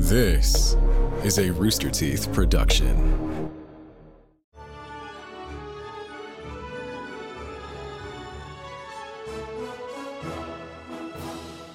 [0.00, 0.76] This
[1.24, 3.50] is a Rooster Teeth production.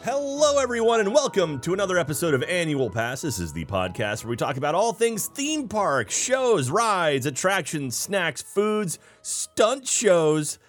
[0.03, 3.21] Hello, everyone, and welcome to another episode of Annual Pass.
[3.21, 7.97] This is the podcast where we talk about all things theme park, shows, rides, attractions,
[7.97, 10.59] snacks, foods, stunt shows,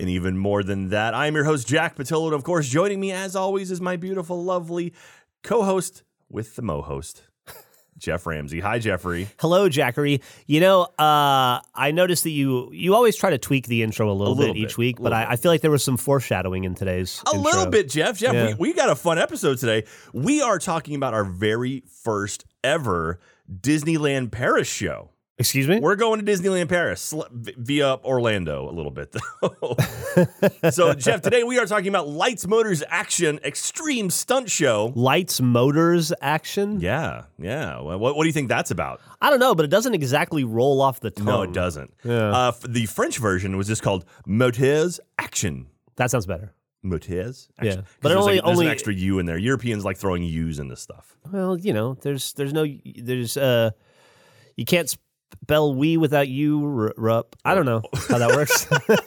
[0.00, 1.14] and even more than that.
[1.14, 4.42] I'm your host, Jack Pattillo, and of course, joining me as always is my beautiful,
[4.42, 4.92] lovely
[5.44, 7.22] co host with the Mo host,
[7.98, 8.60] Jeff Ramsey.
[8.60, 9.28] Hi, Jeffrey.
[9.40, 10.22] Hello, Jackery.
[10.46, 14.12] You know, uh, I noticed that you you always try to tweak the intro a
[14.12, 16.74] little, little bit, each week, but I, I feel like there was some foreshadowing in
[16.74, 17.22] today's.
[17.26, 17.42] A intro.
[17.50, 18.18] little bit, Jeff.
[18.18, 18.48] Jeff, Yeah.
[18.48, 19.84] we, we got a fun episode today.
[20.12, 23.18] We are talking about our very first ever
[23.50, 25.10] Disneyland Paris show.
[25.38, 25.80] Excuse me.
[25.80, 29.76] We're going to Disneyland Paris via Orlando a little bit, though.
[30.70, 34.92] so, Jeff, today we are talking about Lights Motors Action Extreme Stunt Show.
[34.94, 36.80] Lights, motors, action.
[36.80, 37.78] Yeah, yeah.
[37.80, 39.02] What, what do you think that's about?
[39.20, 41.26] I don't know, but it doesn't exactly roll off the tongue.
[41.26, 41.92] No, it doesn't.
[42.02, 42.30] Yeah.
[42.34, 45.66] Uh, the French version was just called Moteurs Action.
[45.96, 46.54] That sounds better.
[46.82, 47.82] Moteurs Yeah.
[48.00, 49.36] But there's, only- like, there's only- an extra U in there.
[49.36, 51.14] Europeans like throwing U's in this stuff.
[51.30, 52.64] Well, you know, there's there's no
[53.02, 53.72] there's uh,
[54.56, 54.96] you can't
[55.42, 57.36] spell we without you rup.
[57.44, 58.64] I don't know how that works.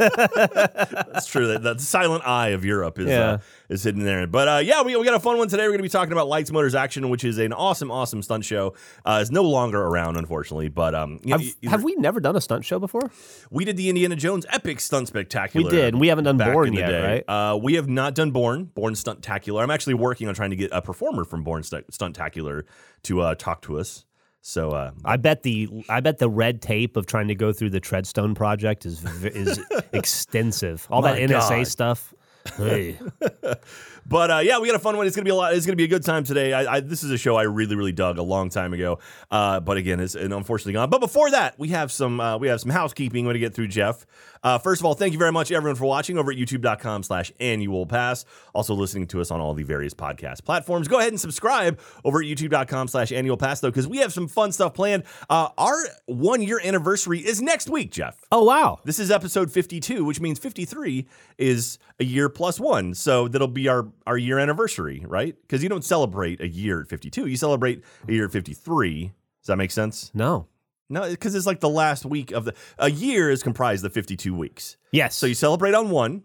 [1.14, 1.48] That's true.
[1.48, 3.30] That, that silent eye of Europe is Yeah.
[3.31, 3.38] uh,
[3.70, 4.26] is hidden there.
[4.28, 5.64] But uh, yeah, we, we got a fun one today.
[5.64, 8.45] We're going to be talking about Lights Motors Action, which is an awesome, awesome stunt
[8.45, 8.73] show.
[9.06, 10.70] Uh, it's no longer around, unfortunately.
[10.70, 13.09] But um, you know, have, have we never done a stunt show before?
[13.52, 15.70] we did the Indiana Jones Epic Stunt Spectacular.
[15.70, 15.95] We did.
[15.95, 17.23] We haven't done back Bourne in the yet, day.
[17.28, 17.52] right?
[17.54, 19.61] Uh, we have not done Bourne, Bourne Stuntacular.
[19.61, 22.64] I'm actually working on trying to get a performer from Bourne Stunt- Stuntacular
[23.04, 24.06] to uh, talk to us.
[24.42, 27.72] So uh, I bet the I bet the red tape of trying to go through
[27.72, 29.59] the Treadstone project is is
[29.94, 30.88] extensive.
[30.90, 31.68] All that NSA God.
[31.68, 32.14] stuff.
[32.58, 33.00] Hey.
[34.09, 35.06] But uh, yeah, we got a fun one.
[35.06, 35.54] It's gonna be a lot.
[35.54, 36.52] It's gonna be a good time today.
[36.52, 38.98] I, I, this is a show I really, really dug a long time ago.
[39.30, 40.90] Uh, but again, it's unfortunately gone.
[40.90, 43.26] But before that, we have some uh, we have some housekeeping.
[43.26, 44.08] We're gonna get through Jeff.
[44.42, 47.86] Uh, first of all, thank you very much everyone for watching over at YouTube.com/slash Annual
[47.86, 48.26] Pass.
[48.56, 50.88] Also listening to us on all the various podcast platforms.
[50.88, 54.52] Go ahead and subscribe over at YouTube.com/slash Annual Pass though, because we have some fun
[54.52, 55.04] stuff planned.
[55.30, 55.77] Uh, our
[56.08, 58.17] one year anniversary is next week, Jeff.
[58.32, 58.80] Oh wow.
[58.86, 61.06] This is episode 52, which means 53
[61.38, 62.94] is a year plus one.
[62.94, 65.36] So that'll be our, our year anniversary, right?
[65.42, 69.06] Because you don't celebrate a year at 52, you celebrate a year at 53.
[69.42, 70.12] Does that make sense?
[70.14, 70.48] No.
[70.89, 72.56] No, because it's like the last week of the.
[72.80, 74.76] A year is comprised of 52 weeks.
[74.92, 75.16] Yes.
[75.16, 76.23] So you celebrate on one.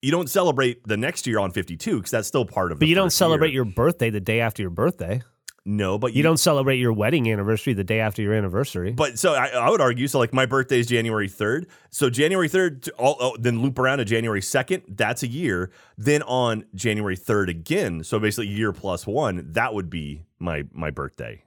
[0.00, 2.88] You don't celebrate the next year on 52 because that's still part of the but
[2.88, 3.64] you don't celebrate year.
[3.64, 5.22] your birthday the day after your birthday.
[5.64, 8.92] No, but You don't celebrate your wedding anniversary the day after your anniversary.
[8.92, 11.66] But so I, I would argue, so like my birthday is January 3rd.
[11.90, 14.82] So January 3rd, all, oh, then loop around to January 2nd.
[14.88, 15.70] That's a year.
[15.96, 18.02] Then on January 3rd again.
[18.02, 21.42] So basically year plus one, that would be my my birthday.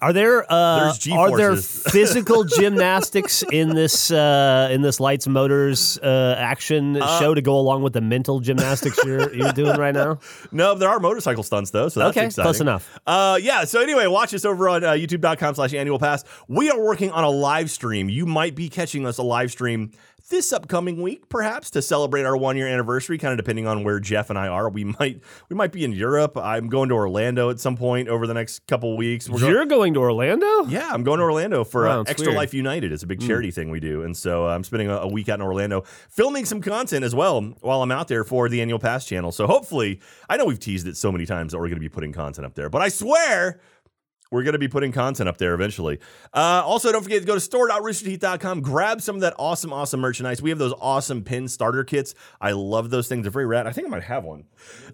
[0.00, 6.36] Are there uh, are there physical gymnastics in this uh, in this lights motors uh,
[6.38, 10.18] action show to go along with the mental gymnastics you're you're doing right now?
[10.52, 11.88] No, there are motorcycle stunts though.
[11.88, 12.44] So that's Okay, exciting.
[12.44, 12.98] close enough.
[13.06, 13.64] Uh, yeah.
[13.64, 16.24] So anyway, watch us over on uh, youtube.com slash annual pass.
[16.46, 18.08] We are working on a live stream.
[18.08, 19.92] You might be catching us a live stream
[20.28, 24.00] this upcoming week, perhaps to celebrate our one year anniversary, kind of depending on where
[24.00, 24.68] Jeff and I are.
[24.68, 26.36] We might we might be in Europe.
[26.36, 29.28] I'm going to Orlando at some point over the next couple weeks.
[29.28, 30.64] We're You're going to Orlando?
[30.64, 32.34] yeah, I'm going to Orlando for Wow, uh, Extra weird.
[32.34, 32.38] Hmm.
[32.38, 32.92] Life United.
[32.92, 35.28] It's a big charity thing we do, and so uh, I'm spending a, a week
[35.28, 38.78] out in Orlando filming some content as well while I'm out there for the Annual
[38.78, 39.32] Pass channel.
[39.32, 41.88] So hopefully, I know we've teased it so many times that we're going to be
[41.88, 43.60] putting content up there, but I swear.
[44.32, 46.00] We're going to be putting content up there eventually.
[46.34, 48.62] Uh, also, don't forget to go to store.roosterteeth.com.
[48.62, 50.40] Grab some of that awesome, awesome merchandise.
[50.42, 52.14] We have those awesome pin starter kits.
[52.40, 53.22] I love those things.
[53.24, 53.66] They're very rad.
[53.66, 54.44] I think I might have one.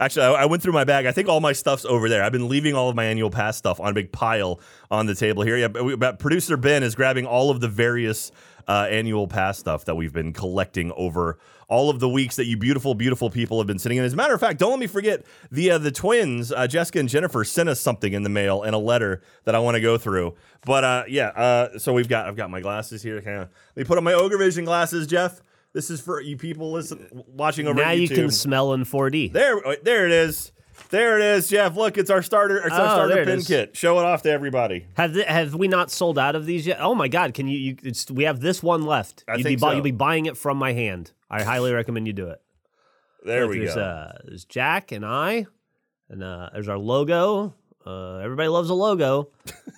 [0.00, 1.06] Actually, I, I went through my bag.
[1.06, 2.22] I think all my stuff's over there.
[2.22, 4.60] I've been leaving all of my annual pass stuff on a big pile
[4.91, 5.56] on the table here.
[5.56, 8.32] Yeah, we- but producer Ben is grabbing all of the various
[8.68, 12.56] uh, annual pass stuff that we've been collecting over all of the weeks that you
[12.56, 14.04] beautiful, beautiful people have been sitting in.
[14.04, 16.98] As a matter of fact, don't let me forget the uh, the twins, uh, Jessica
[16.98, 19.81] and Jennifer, sent us something in the mail and a letter that I want to
[19.81, 20.34] go through.
[20.64, 23.20] But uh, yeah, uh, so we've got I've got my glasses here.
[23.20, 25.40] Kind of let me put on my Ogre Vision glasses, Jeff.
[25.72, 27.81] This is for you people listen watching over.
[27.81, 29.32] Now you can smell in 4D.
[29.32, 30.52] There, uh, there it is.
[30.90, 31.76] There it is, Jeff.
[31.76, 32.58] Look, it's our starter.
[32.58, 33.76] It's our Oh, starter pin kit.
[33.76, 34.87] Show it off to everybody.
[34.96, 36.79] Have th- have we not sold out of these yet?
[36.81, 37.35] Oh my God!
[37.35, 37.58] Can you?
[37.58, 39.25] you it's, we have this one left.
[39.29, 39.70] I you'd think be, so.
[39.73, 41.12] You'll be buying it from my hand.
[41.31, 42.40] I highly recommend you do it.
[43.25, 43.81] There Look, we there's, go.
[43.82, 45.46] Uh, there's Jack and I,
[46.08, 47.55] and uh, there's our logo.
[47.84, 49.31] Uh, everybody loves a logo,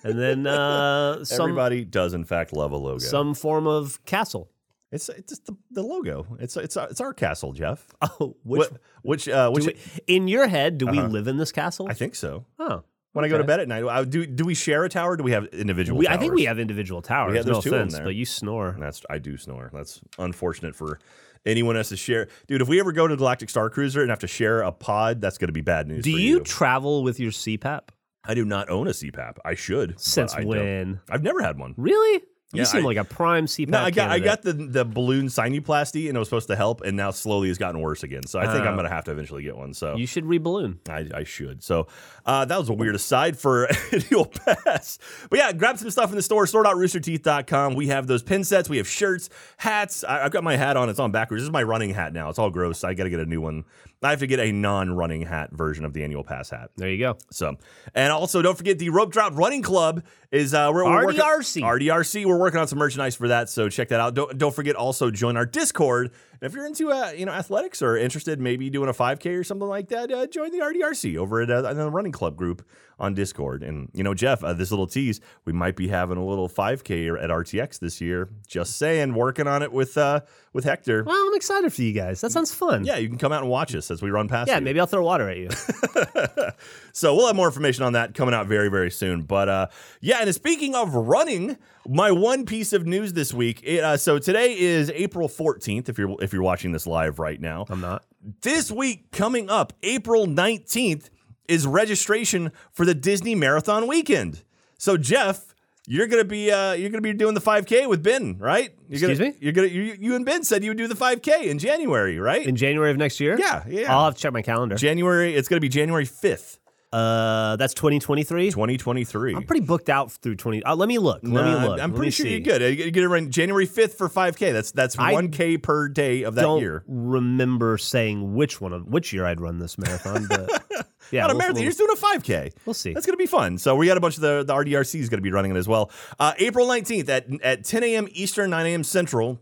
[0.05, 2.99] and then uh, some Everybody does in fact love a logo.
[2.99, 4.51] some form of castle.
[4.93, 6.27] It's it's just the, the logo.
[6.41, 7.87] It's it's our, it's our castle, Jeff.
[8.21, 8.69] Oh, which
[9.03, 9.77] which uh, which we,
[10.07, 11.09] in your head do we Uh-huh.
[11.09, 11.87] live in this castle?
[11.89, 12.45] I think so.
[12.59, 12.83] oh,
[13.13, 13.83] when I go to bed at night.
[13.85, 15.17] Uh, Do do we share a tower?
[15.17, 15.99] Do we have individual?
[15.99, 17.35] We, I think we have individual towers.
[17.35, 18.05] Yeah, there's no two offense, there.
[18.05, 18.77] but you snore.
[18.79, 19.71] That's I do snore.
[19.73, 20.99] That's unfortunate for
[21.47, 22.29] anyone else to share.
[22.47, 25.21] Dude, if we ever go to Galactic Star Cruiser and have to share a pod,
[25.21, 26.05] that's going to be bad news.
[26.05, 26.41] Do for you you?
[26.41, 27.81] travel with your CPAP?
[28.25, 29.39] I do not own a CPAP.
[29.45, 29.99] I should.
[29.99, 30.49] Since I don't.
[30.49, 31.01] when?
[31.09, 31.75] I've never had one.
[31.79, 32.23] Really?
[32.53, 33.69] You Yeah, seem I- like a prime CPAP.
[33.69, 36.81] No, I got I got the the balloon sinuplasty and it was supposed to help,
[36.81, 38.27] and now slowly has gotten worse again.
[38.27, 38.77] So I think I'm Oh.
[38.77, 39.73] gonna have to eventually get one.
[39.73, 40.79] So You should reballoon.
[40.89, 41.63] I, I should.
[41.63, 41.87] So
[42.27, 44.99] uh, that was a weird aside for annual pass.
[45.31, 47.75] But yeah, grab some stuff in the store, store.roosterteeth.com.
[47.75, 50.03] We have those pin sets, we have shirts, hats.
[50.05, 51.43] I, I've got my hat on, it's on backwards.
[51.43, 52.31] This is my running hat now.
[52.31, 52.83] It's all gross.
[52.85, 53.65] I got to get a new one.
[54.03, 56.71] I have to get a non running hat version of the annual pass hat.
[56.77, 57.19] There you go.
[57.31, 57.57] So,
[57.95, 61.63] and also don't forget the Rope Drop Running Club is uh, we're, we're working- RDRC.
[61.63, 62.25] RDRC.
[62.25, 64.15] We're working on some merchandise for that, so check that out.
[64.15, 66.13] Don't don't forget also join our Discord.
[66.41, 69.45] And if you're into uh, you know athletics or interested, maybe doing a 5K or
[69.45, 72.67] something like that, uh, join the RDRC over at uh, the Running Club group
[72.99, 73.63] on Discord.
[73.63, 77.23] And you know, Jeff, uh, this little tease, we might be having a little 5K
[77.23, 78.29] at RTX this year.
[78.47, 80.21] Just saying, working on it with uh,
[80.53, 81.05] with Hector.
[81.05, 82.21] Well, I'm excited for you guys.
[82.21, 82.85] That sounds fun.
[82.85, 84.49] Yeah, you can come out and watch us as we run past.
[84.49, 84.65] Yeah, you.
[84.65, 85.51] maybe I'll throw water at you.
[86.93, 89.23] So we'll have more information on that coming out very, very soon.
[89.23, 89.67] But uh,
[90.01, 91.57] yeah, and speaking of running,
[91.91, 93.61] my one piece of news this week.
[93.65, 95.89] It, uh, so today is April 14th.
[95.89, 98.05] If you're if you're watching this live right now, I'm not.
[98.43, 101.11] this week coming up, April 19th,
[101.49, 104.43] is registration for the Disney Marathon weekend.
[104.79, 105.47] So Jeff.
[105.87, 108.73] You're gonna be uh, you're gonna be doing the 5K with Ben, right?
[108.87, 109.37] You're Excuse gonna, me?
[109.41, 112.47] You're gonna you, you and Ben said you would do the 5K in January, right?
[112.47, 113.37] In January of next year?
[113.41, 113.93] yeah, yeah.
[113.93, 114.77] I'll have to check my calendar.
[114.77, 115.35] January.
[115.35, 116.59] It's gonna be January 5th,
[116.93, 118.51] Uh, that's 2023.
[118.51, 119.35] 2023.
[119.37, 120.63] I'm pretty booked out through 20.
[120.65, 121.21] Uh, let me look.
[121.23, 121.81] Let Nah, me look.
[121.81, 122.31] I'm Let pretty sure see.
[122.33, 122.61] you're good.
[122.79, 124.53] You get it right January 5th for 5K.
[124.53, 126.83] That's that's I 1K per day of that Don't year.
[126.89, 130.51] remember saying which one of which year I'd run this marathon, but
[131.13, 131.55] yeah, Not a we'll- marathon.
[131.55, 132.53] we'll- You're just doing a 5K.
[132.67, 132.93] We'll see.
[132.93, 133.59] That's going to be fun.
[133.59, 135.69] So we got a bunch of the, the RDRCs going to be running it as
[135.69, 135.91] well.
[136.19, 138.09] Uh, April 19th at, at 10 a.m.
[138.13, 138.83] Eastern, 9 a.m.
[138.83, 139.41] Central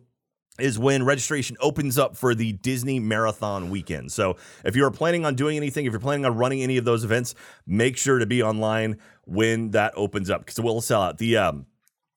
[0.58, 4.12] is when registration opens up for the Disney Marathon weekend.
[4.12, 6.84] So if you are planning on doing anything, if you're planning on running any of
[6.84, 7.34] those events,
[7.66, 11.18] make sure to be online when that opens up because it will sell out.
[11.18, 11.66] The um,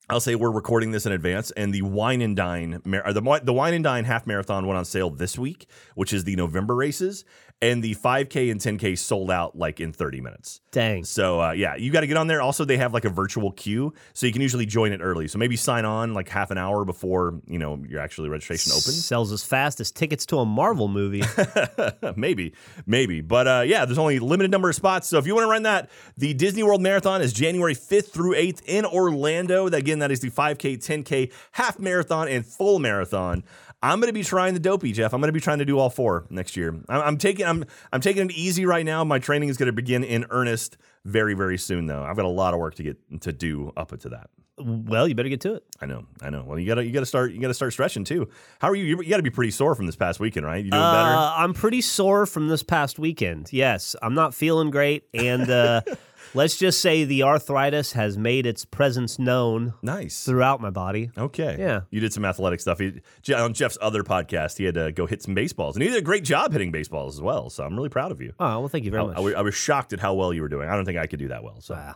[0.10, 3.74] I'll say we're recording this in advance, and the Wine and Dine, the the Wine
[3.74, 7.24] and Dine half marathon went on sale this week, which is the November races,
[7.62, 10.62] and the 5K and 10K sold out like in 30 minutes.
[10.72, 11.04] Dang.
[11.04, 12.42] So uh, yeah, you got to get on there.
[12.42, 15.28] Also, they have like a virtual queue, so you can usually join it early.
[15.28, 19.06] So maybe sign on like half an hour before you know your actually registration opens.
[19.06, 21.24] Sells as fast as tickets to a Marvel movie.
[22.16, 22.54] maybe,
[22.86, 23.22] maybe.
[23.22, 25.08] But uh, yeah, there's only a limited number of spots.
[25.08, 28.36] So if you want to run that, the Disney World Marathon is January 5th through
[28.36, 29.70] 8th in Orlando.
[29.70, 33.44] That, again, that is the 5K, 10K, half marathon, and full marathon.
[33.84, 35.14] I'm going to be trying the dopey, Jeff.
[35.14, 36.70] I'm going to be trying to do all four next year.
[36.88, 39.04] I'm, I'm taking I'm I'm taking it easy right now.
[39.04, 42.04] My training is going to begin in earnest very very soon, though.
[42.04, 44.30] I've got a lot of work to get to do up to that.
[44.60, 45.64] well, you better get to it.
[45.82, 46.44] I know, I know.
[46.46, 48.30] Well, you gotta you gotta start you gotta start stretching too.
[48.60, 48.84] How are you?
[48.86, 50.64] You, you got to be pretty sore from this past weekend, right?
[50.64, 51.10] You doing better?
[51.16, 53.52] Uh, I'm pretty sore from this past weekend.
[53.52, 55.82] Yes, I'm not feeling great, and uh,
[56.34, 60.24] let's just say the arthritis has made its presence known Nice.
[60.24, 61.12] throughout my body.
[61.18, 61.56] Okay.
[61.60, 61.82] Yeah.
[61.90, 62.80] You did some athletic stuff.
[62.80, 63.02] He,
[63.34, 66.02] on Jeff's other podcast, he had to go hit some baseballs, and he did a
[66.02, 67.50] great job hitting baseballs as well.
[67.50, 68.34] So I'm really proud of you.
[68.40, 69.18] Oh well, thank you very I, much.
[69.18, 70.68] I was- I was shocked at how well you were doing.
[70.70, 71.62] I don't think I could do that well.
[71.62, 71.96] So Wow.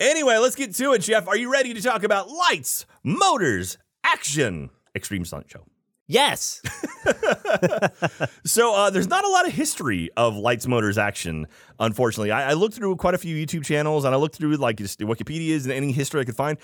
[0.00, 1.28] anyway, let's get to it, Jeff.
[1.28, 5.64] Are you ready to talk about lights, motors, action, extreme stunt show?
[6.06, 6.62] Yes.
[8.44, 11.46] So uh, there's not a lot of history of lights, motors, action.
[11.78, 14.76] Unfortunately, I, I looked through quite a few YouTube channels and I looked through like
[14.76, 16.58] just Wikipedia's and any history I could find.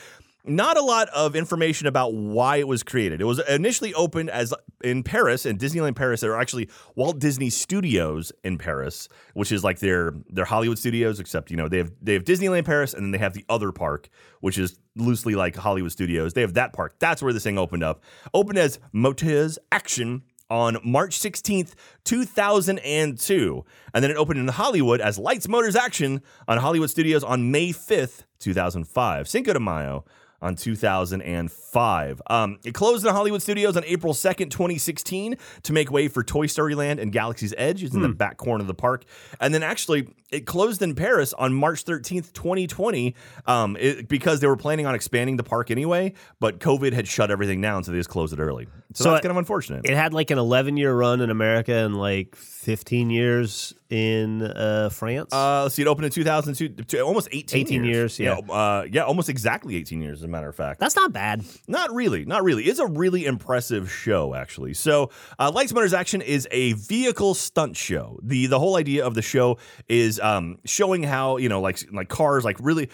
[0.45, 3.21] Not a lot of information about why it was created.
[3.21, 6.21] It was initially opened as in Paris, in Disneyland Paris.
[6.21, 11.21] There are actually Walt Disney Studios in Paris, which is like their their Hollywood studios,
[11.21, 13.71] except you know they have they have Disneyland Paris and then they have the other
[13.71, 14.09] park,
[14.41, 16.33] which is loosely like Hollywood Studios.
[16.35, 16.97] They have that park.
[16.99, 18.03] That's where this thing opened up.
[18.35, 23.65] Opened as Moteurs Action on March 16th, 2002.
[23.95, 27.69] And then it opened in Hollywood as Lights Motors Action on Hollywood Studios on May
[27.69, 29.29] 5th, 2005.
[29.29, 30.05] Cinco de Mayo
[30.43, 32.23] on 2005.
[32.29, 36.47] Um, it closed in Hollywood Studios on April 2nd, 2016 to make way for Toy
[36.47, 37.83] Story Land and Galaxy's Edge.
[37.83, 39.05] It's in the back corner of the park.
[39.41, 43.15] And then actually, it closed in Paris on March 13th, 2020
[43.47, 47.31] um, it- because they were planning on expanding the park anyway, but COVID had shut
[47.31, 48.67] everything down, so they just closed it early.
[48.95, 49.85] So, So that's it- kind of unfortunate.
[49.85, 54.89] It had like an 11 year run in America and like 15 years in uh,
[54.91, 55.33] France.
[55.33, 55.83] Uh, let's see.
[55.83, 58.35] It opened in 2002, almost 18, 18 years, yeah.
[58.39, 60.81] uh, yeah, almost exactly 18 years, matter of fact.
[60.81, 61.45] That's not bad.
[61.69, 62.65] Not really, not really.
[62.65, 64.75] It's a really impressive show, actually.
[64.75, 68.19] So, uh, Lights Motors Action is a vehicle stunt show.
[68.23, 69.59] the The whole idea of the show
[69.89, 72.91] is um, showing how you know, like like cars, like really.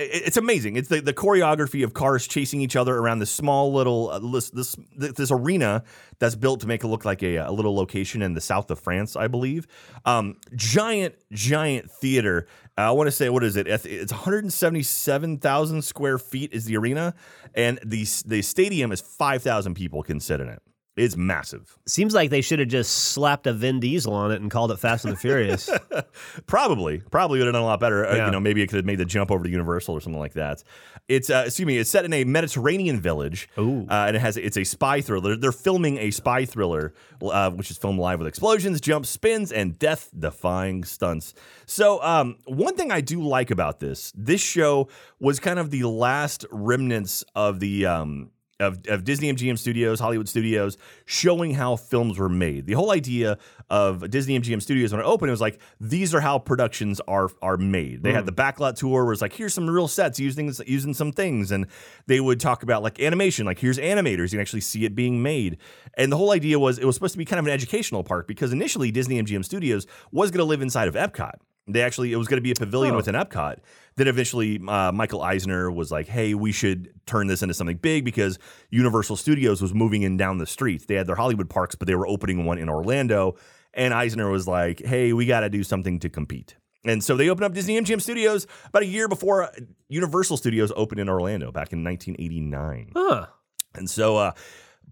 [0.00, 0.76] It- It's amazing.
[0.76, 4.50] It's the, the choreography of cars chasing each other around this small little uh, this,
[4.50, 5.82] this this arena
[6.18, 8.78] that's built to make it look like a, a little location in the south of
[8.78, 9.66] France, I believe.
[10.04, 12.46] Um, giant, giant theater.
[12.78, 13.66] Uh, I want to say, what is it?
[13.66, 17.14] It's 177,000 square feet is the arena,
[17.54, 20.62] and the the stadium is 5,000 people can sit in it.
[20.96, 21.78] It's massive.
[21.86, 24.76] Seems like they should have just slapped a Vin Diesel on it and called it
[24.78, 25.70] Fast and the Furious.
[26.46, 28.06] Probably, probably would have done a lot better.
[28.06, 28.26] Uh, Yeah.
[28.26, 30.34] you know, maybe it could have made the jump over to Universal or something like
[30.34, 30.62] that.
[31.08, 34.56] It's uh, excuse me, it's set in a Mediterranean village, uh, and it has it's
[34.56, 35.36] a spy thriller.
[35.36, 36.92] They're filming a spy thriller,
[37.22, 41.34] uh, which is filmed live with explosions, jumps, spins, and death-defying stunts.
[41.66, 45.84] So, um, one thing I do like about this, this show was kind of the
[45.84, 47.86] last remnants of the.
[47.86, 48.30] Um,
[48.60, 50.76] of, of Disney MGM Studios, Hollywood Studios,
[51.06, 52.66] showing how films were made.
[52.66, 53.38] The whole idea
[53.68, 57.30] of Disney MGM Studios when it opened, it was like these are how productions are
[57.42, 58.02] are made.
[58.02, 58.26] They had mm.
[58.26, 61.66] the backlot tour, where it's like here's some real sets using using some things, and
[62.06, 65.22] they would talk about like animation, like here's animators, you can actually see it being
[65.22, 65.58] made.
[65.96, 68.26] And the whole idea was it was supposed to be kind of an educational park
[68.26, 71.34] because initially Disney MGM Studios was going to live inside of Epcot.
[71.72, 72.96] They actually, it was going to be a pavilion Oh.
[72.98, 73.58] within Epcot.
[73.96, 78.04] Then eventually, uh, Michael Eisner was like, hey, we should turn this into something big
[78.04, 78.38] because
[78.70, 80.86] Universal Studios was moving in down the street.
[80.88, 83.36] They had their Hollywood parks, but they were opening one in Orlando.
[83.74, 86.56] And Eisner was like, hey, we got to do something to compete.
[86.84, 89.50] And so they opened up Disney MGM Studios about a year before uh,
[89.88, 92.92] Universal Studios opened in Orlando back in 1989.
[92.96, 93.26] huh.
[93.74, 94.32] And so uh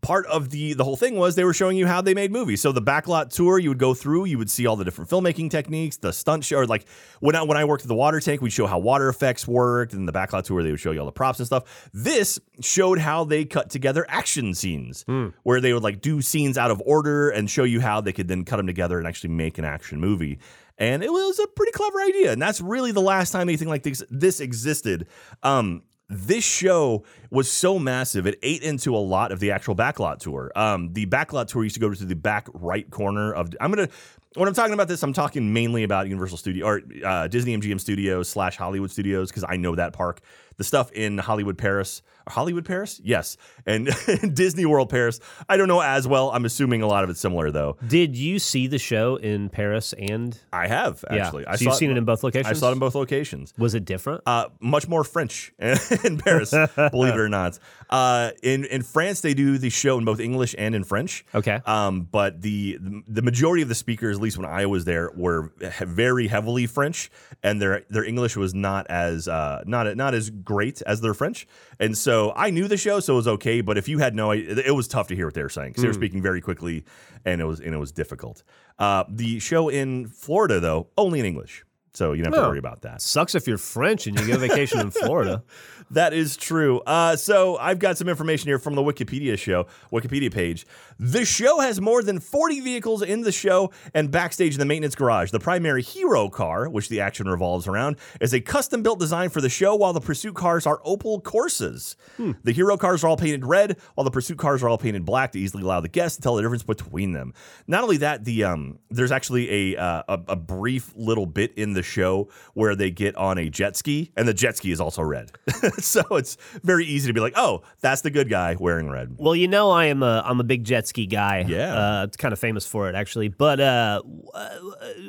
[0.01, 2.61] part of the the whole thing was they were showing you how they made movies.
[2.61, 5.51] So the backlot tour you would go through, you would see all the different filmmaking
[5.51, 6.87] techniques, the stunt show, or like
[7.21, 9.93] when I when I worked at the water tank, we'd show how water effects worked,
[9.93, 11.91] and the backlot tour they would show you all the props and stuff.
[11.93, 15.05] This showed how they cut together action scenes
[15.43, 18.29] where they would like do scenes out of order and show you how they could
[18.29, 20.39] then cut them together and actually make an action movie.
[20.81, 22.33] And it was a pretty clever idea.
[22.33, 25.09] And that's really the last time anything like this, this existed.
[25.43, 30.19] Um, this show was so massive it ate into a lot of the actual backlot
[30.19, 30.51] tour.
[30.57, 33.89] Um, the backlot tour used to go to the back right corner of i'm gonna
[34.35, 37.81] when i'm talking about this i'm talking mainly about universal studio or uh, disney mgm
[37.81, 40.21] studios slash hollywood studios because i know that park
[40.59, 43.89] the stuff in hollywood paris hollywood paris yes and
[44.35, 47.51] disney world paris i don't know as well i'm assuming a lot of it's similar
[47.51, 51.53] though Did you see the show in Paris and i have actually yeah?
[51.53, 52.51] i so you've seen it in both locations?
[52.57, 54.23] i saw it in both locations Was it different?
[54.27, 56.51] uh, much more French in Paris,
[56.91, 57.59] believe it or not.
[57.89, 61.25] Uh, in in France, they do the show in both English and in French.
[61.35, 61.61] Okay.
[61.65, 65.53] Um, but the the majority of the speakers, at least when I was there, were
[65.81, 67.11] very heavily French,
[67.43, 71.47] and their their English was not as uh, not not as great as their French.
[71.79, 73.61] And so I knew the show, so it was okay.
[73.61, 75.71] But if you had no, it it was tough to hear what they were saying
[75.71, 76.85] because they were speaking very quickly,
[77.25, 78.43] and it was and it was difficult.
[78.79, 81.65] Uh, the show in Florida, though, only in English.
[81.95, 82.51] So you don't have to Oh.
[82.51, 83.03] worry about that.
[83.03, 85.43] Sucks if you're French and you go vacation in Florida.
[85.91, 86.81] That is true.
[86.81, 90.67] Uh, so I've got some information here from the Wikipedia show, Wikipedia page.
[90.99, 94.95] The show has more than 40 vehicles in the show and backstage in the maintenance
[94.95, 95.31] garage.
[95.31, 99.49] The primary hero car, which the action revolves around, is a custom-built design for the
[99.49, 101.97] show, while the pursuit cars are Opel Corsas.
[102.45, 105.33] The hero cars are all painted red, while the pursuit cars are all painted black
[105.33, 107.33] to easily allow the guests to tell the difference between them.
[107.67, 111.73] Not only that, the um, there's actually a, uh, a a brief little bit in
[111.73, 115.03] the show where they get on a jet ski, and the jet ski is also
[115.03, 115.33] red.
[115.85, 119.17] so it's very easy to be like, oh, that's the good guy wearing red.
[119.19, 121.45] Well, you know I am a I'm a big jet ski guy.
[121.47, 121.75] Yeah.
[121.75, 123.29] uh, it's kind of famous for it actually.
[123.29, 124.03] But uh,
[124.35, 124.49] uh,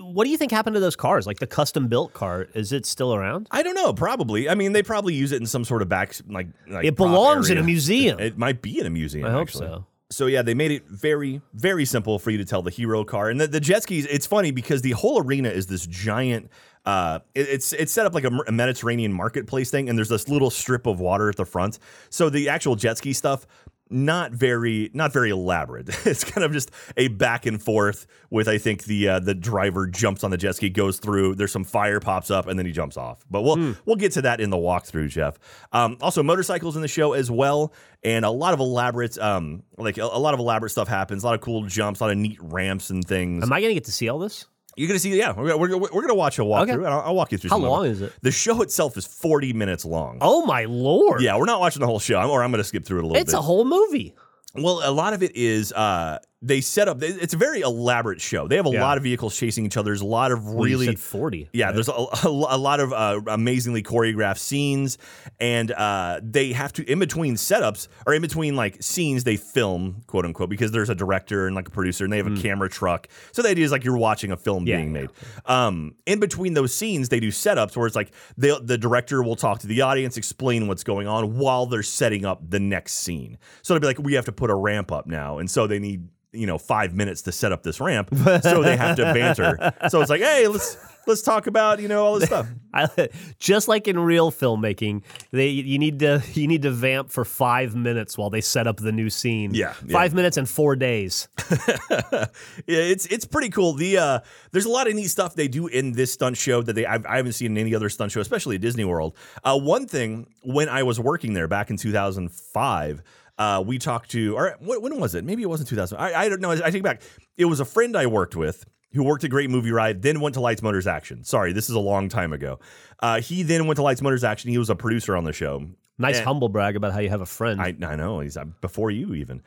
[0.01, 1.27] what do you think happened to those cars?
[1.27, 3.47] Like the custom built car, is it still around?
[3.51, 3.93] I don't know.
[3.93, 4.49] Probably.
[4.49, 6.47] I mean, they probably use it in some sort of back like.
[6.67, 8.19] like It belongs in a museum.
[8.19, 9.27] It might be in a museum.
[9.27, 9.67] I hope actually.
[9.67, 9.85] so.
[10.11, 13.29] So yeah, they made it very, very simple for you to tell the hero car.
[13.29, 16.49] And the, the jet skis, it's funny because the whole arena is this giant.
[16.85, 20.27] Uh, it- it's it's set up like a, a Mediterranean marketplace thing, and there's this
[20.29, 21.79] little strip of water at the front.
[22.09, 23.45] So the actual jet ski stuff,
[23.91, 25.89] not very, not very elaborate.
[26.05, 29.87] it's kind of just a back and forth with I think the uh, the driver
[29.87, 31.35] jumps on the jet ski, goes through.
[31.35, 33.25] There's some fire pops up, and then he jumps off.
[33.29, 35.37] But we'll we'll get to that in the walkthrough, Jeff.
[35.71, 39.97] Um, also, motorcycles in the show as well, and a lot of elaborate, um, like
[39.97, 41.23] a, a lot of elaborate stuff happens.
[41.23, 43.43] A lot of cool jumps, a lot of neat ramps and things.
[43.43, 44.45] Am I going to get to see all this?
[44.79, 46.71] You're gonna see, yeah, we're, we're, we're gonna watch a walkthrough, Okay.
[46.73, 47.49] and I'll, I'll walk you through.
[47.49, 48.13] How some of long is it?
[48.21, 50.19] The show itself is 40 minutes long.
[50.21, 51.21] Oh my lord!
[51.21, 53.15] Yeah, we're not watching the whole show, or I'm gonna skip through it a little
[53.15, 53.23] bit.
[53.23, 53.39] it's bit.
[53.39, 54.15] a whole movie.
[54.55, 57.03] Well, a lot of it is uh they set up.
[57.03, 58.47] It's a very elaborate show.
[58.47, 58.81] They have a Yeah.
[58.81, 59.89] lot of vehicles chasing each other.
[59.89, 61.49] There's a lot of Well, you really said 40.
[61.51, 64.97] yeah, there's a, a, a lot of uh, amazingly choreographed scenes,
[65.41, 70.01] and uh, they have to in between setups or in between like scenes they film
[70.07, 72.69] quote unquote because there's a director and like a producer and they have a camera
[72.69, 73.07] truck.
[73.33, 74.67] So the idea is like you're watching a film Mm.
[74.67, 75.01] Yeah, being yeah.
[75.01, 75.09] made.
[75.45, 79.35] Um, in between those scenes, they do setups where it's like the the director will
[79.35, 83.37] talk to the audience, explain what's going on while they're setting up the next scene.
[83.61, 85.79] So it'll be like we have to put a ramp up now, and so they
[85.79, 88.09] need you know five minutes to set up this ramp,
[88.41, 89.73] so they have to banter.
[89.89, 90.77] So it's like, hey, let's
[91.09, 92.47] let's talk about you know all this stuff.
[92.73, 93.09] I,
[93.39, 97.75] just like in real filmmaking, they you need to you need to vamp for five
[97.75, 99.53] minutes while they set up the new scene.
[99.53, 99.93] Yeah, yeah.
[99.93, 101.27] five minutes and four days.
[101.91, 102.27] yeah,
[102.67, 103.73] it's it's pretty cool.
[103.73, 104.19] The uh,
[104.51, 107.05] there's a lot of neat stuff they do in this stunt show that they I've,
[107.05, 109.17] I haven't seen in any other stunt show, especially at Disney World.
[109.43, 113.03] Uh, one thing when I was working there back in 2005.
[113.39, 115.23] Uh, we talked to, or when, was it?
[115.23, 115.97] Maybe it wasn't 2000.
[115.97, 116.51] I, I don't know.
[116.51, 117.01] I take it back.
[117.37, 120.33] It was a friend I worked with who worked at Great Movie Ride, then went
[120.35, 121.23] to Lights Motors Action.
[121.23, 122.59] Sorry, this is a long time ago.
[123.01, 124.49] Uh, he then went to Lights Motors Action.
[124.51, 125.65] He was a producer on the show.
[126.01, 127.61] Nice And- humble brag about how you have a friend.
[127.61, 129.41] I, I know he's uh, before you even.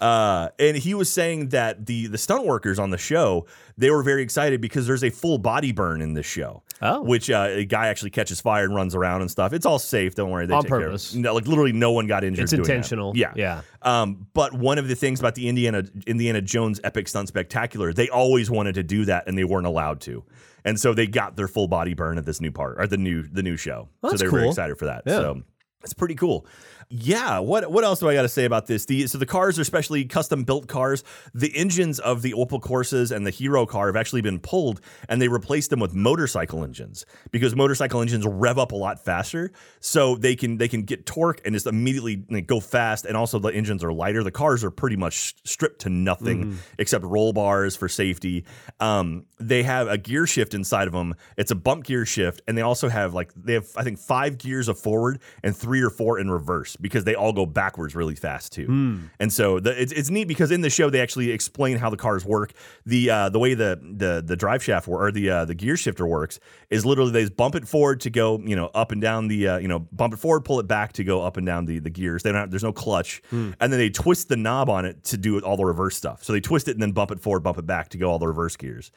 [0.00, 4.02] Uh, and he was saying that the the stunt workers on the show they were
[4.02, 6.62] very excited because there's a full body burn in this show.
[6.82, 7.02] Oh.
[7.02, 9.52] which uh, a guy actually catches fire and runs around and stuff.
[9.52, 10.14] It's all safe.
[10.14, 10.46] Don't worry.
[10.46, 11.14] They On take care of purpose.
[11.14, 12.44] No, like literally, no one got injured.
[12.44, 12.70] It's doing that.
[12.72, 13.12] intentional.
[13.14, 13.62] Yeah, Yeah.
[13.82, 18.08] Um, but one of the things about the Indiana Indiana Jones Epic Stunt Spectacular, they
[18.08, 20.24] always wanted to do that and they weren't allowed to.
[20.64, 23.22] And so they got their full body burn at this new part or the new
[23.22, 23.88] the new show.
[24.02, 24.50] so That's they're very cool.
[24.50, 25.02] excited for that.
[25.06, 25.12] Yeah.
[25.18, 25.42] So
[25.82, 26.46] it's pretty cool.
[26.92, 27.38] Yeah.
[27.38, 28.84] What what else do I got to say about this?
[28.84, 31.04] The so the cars are specially custom built cars.
[31.32, 35.22] The engines of the Opel Corsas and the Hero car have actually been pulled, and
[35.22, 40.16] they replaced them with motorcycle engines because motorcycle engines rev up a lot faster, so
[40.16, 43.04] they can they can get torque and just immediately like, go fast.
[43.04, 44.24] And also the engines are lighter.
[44.24, 48.44] The cars are pretty much stripped to nothing except roll bars for safety.
[48.80, 51.14] Um, they have a gear shift inside of them.
[51.36, 54.38] It's a bump gear shift, and they also have like they have I think five
[54.38, 58.14] gears of forward and three or four in reverse because they all go backwards really
[58.14, 58.66] fast too.
[59.20, 61.96] And so the, it's, it's neat because in the show they actually explain how the
[61.96, 62.52] cars work.
[62.86, 65.76] The uh, the way the the the drive shaft wor- or the uh, the gear
[65.76, 69.00] shifter works is literally they just bump it forward to go you know up and
[69.00, 71.46] down the uh, you know bump it forward, pull it back to go up and
[71.46, 72.22] down the the gears.
[72.22, 75.16] They don't have, there's no clutch, and then they twist the knob on it to
[75.16, 76.22] do all the reverse stuff.
[76.24, 78.18] So they twist it and then bump it forward, bump it back to go all
[78.18, 78.90] the reverse gears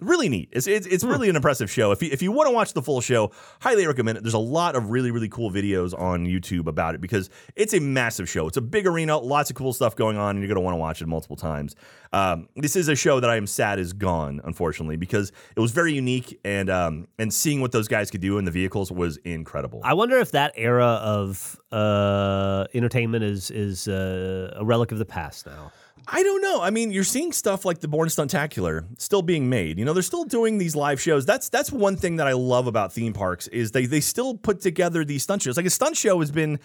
[0.00, 0.48] really neat.
[0.52, 1.90] It's it's, it's really an impressive show.
[1.92, 4.24] If you, if you want to watch the full show, highly recommend it.
[4.24, 7.80] There's a lot of really really cool videos on YouTube about it because it's a
[7.80, 8.46] massive show.
[8.46, 10.74] It's a big arena, lots of cool stuff going on, and you're going to want
[10.74, 11.74] to watch it multiple times.
[12.12, 15.72] Um, this is a show that I am sad is gone, unfortunately, because it was
[15.72, 19.16] very unique and um, and seeing what those guys could do in the vehicles was
[19.18, 19.80] incredible.
[19.84, 25.04] I wonder if that era of uh, entertainment is is uh, a relic of the
[25.04, 25.72] past now.
[26.08, 26.60] I don't know.
[26.62, 29.78] I mean, you're seeing stuff like the Bourne Stuntacular still being made.
[29.78, 31.26] You know, they're still doing these live shows.
[31.26, 34.60] That's that's one thing that I love about theme parks is they they still put
[34.60, 35.56] together these stunt shows.
[35.56, 36.60] Like a stunt show has been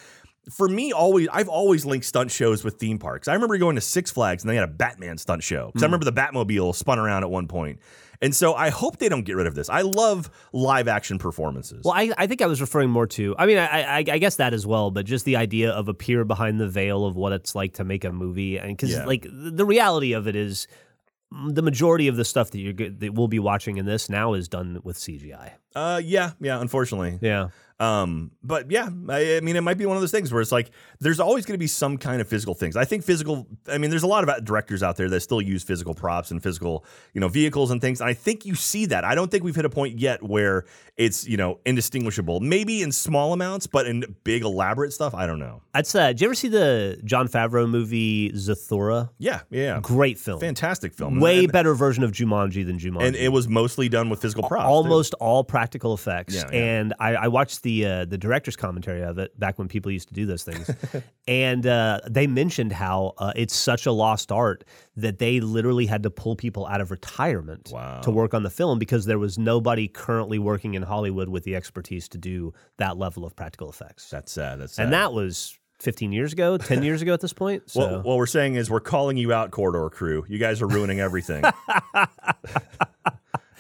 [0.50, 3.28] for me always I've always linked stunt shows with theme parks.
[3.28, 5.88] I remember going to Six Flags and they had a Batman stunt show because I
[5.88, 5.94] hmm.
[5.94, 7.80] remember the Batmobile spun around at one point.
[8.22, 9.68] And so I hope they don't get rid of this.
[9.70, 11.82] I love live action performances.
[11.84, 13.36] Well, I, I think I was referring more to.
[13.38, 15.94] I mean, I, I, I guess that as well, but just the idea of a
[15.94, 19.06] peer behind the veil of what it's like to make a movie, and because Yeah.
[19.06, 20.68] like the reality of it is,
[21.34, 24.34] mm, the majority of the stuff that you're that we'll be watching in this now
[24.34, 25.54] is done with CGI.
[25.76, 26.62] Uh, yeah, yeah.
[26.62, 27.50] Unfortunately, Yeah.
[27.82, 30.52] Um, but yeah, I, I mean, it might be one of those things where it's
[30.52, 32.78] like there's always going to be some kind of physical things.
[32.78, 33.48] I think physical.
[33.68, 36.44] I mean, there's a lot of directors out there that still use physical props and
[36.44, 38.00] physical, you know, vehicles and things.
[38.00, 39.04] And I think you see that.
[39.04, 40.66] I don't think we've hit a point yet where
[40.96, 42.40] it's you know indistinguishable.
[42.40, 45.64] Maybe in small amounts, but in big elaborate stuff, I don't know.
[45.74, 49.10] That's uh, did you ever see the Jon Favreau movie Zathura?
[49.18, 50.40] Yeah, yeah, Great film.
[50.40, 51.20] fantastic film.
[51.20, 53.08] Way and, better version of Jumanji than Jumanji.
[53.08, 54.66] and it was mostly done with physical props.
[54.66, 54.68] too.
[54.68, 56.36] almost all practical effects.
[56.36, 56.60] Yeah, yeah.
[56.60, 60.08] And I, I watched the uh, the director's commentary of it back when people used
[60.10, 60.70] to do those things,
[61.28, 64.64] and uh, they mentioned how uh, it's such a lost art
[64.96, 68.02] that they literally had to pull people out of retirement Wow.
[68.02, 71.56] to work on the film because there was nobody currently working in Hollywood with the
[71.56, 74.10] expertise to do that level of practical effects.
[74.10, 74.60] That's sad.
[74.60, 74.84] That's sad.
[74.86, 77.70] and that was 15 years ago, 10 years ago at this point.
[77.70, 80.26] So What, what we're saying is we're calling you out, Corridor Crew.
[80.28, 81.44] You guys are ruining everything.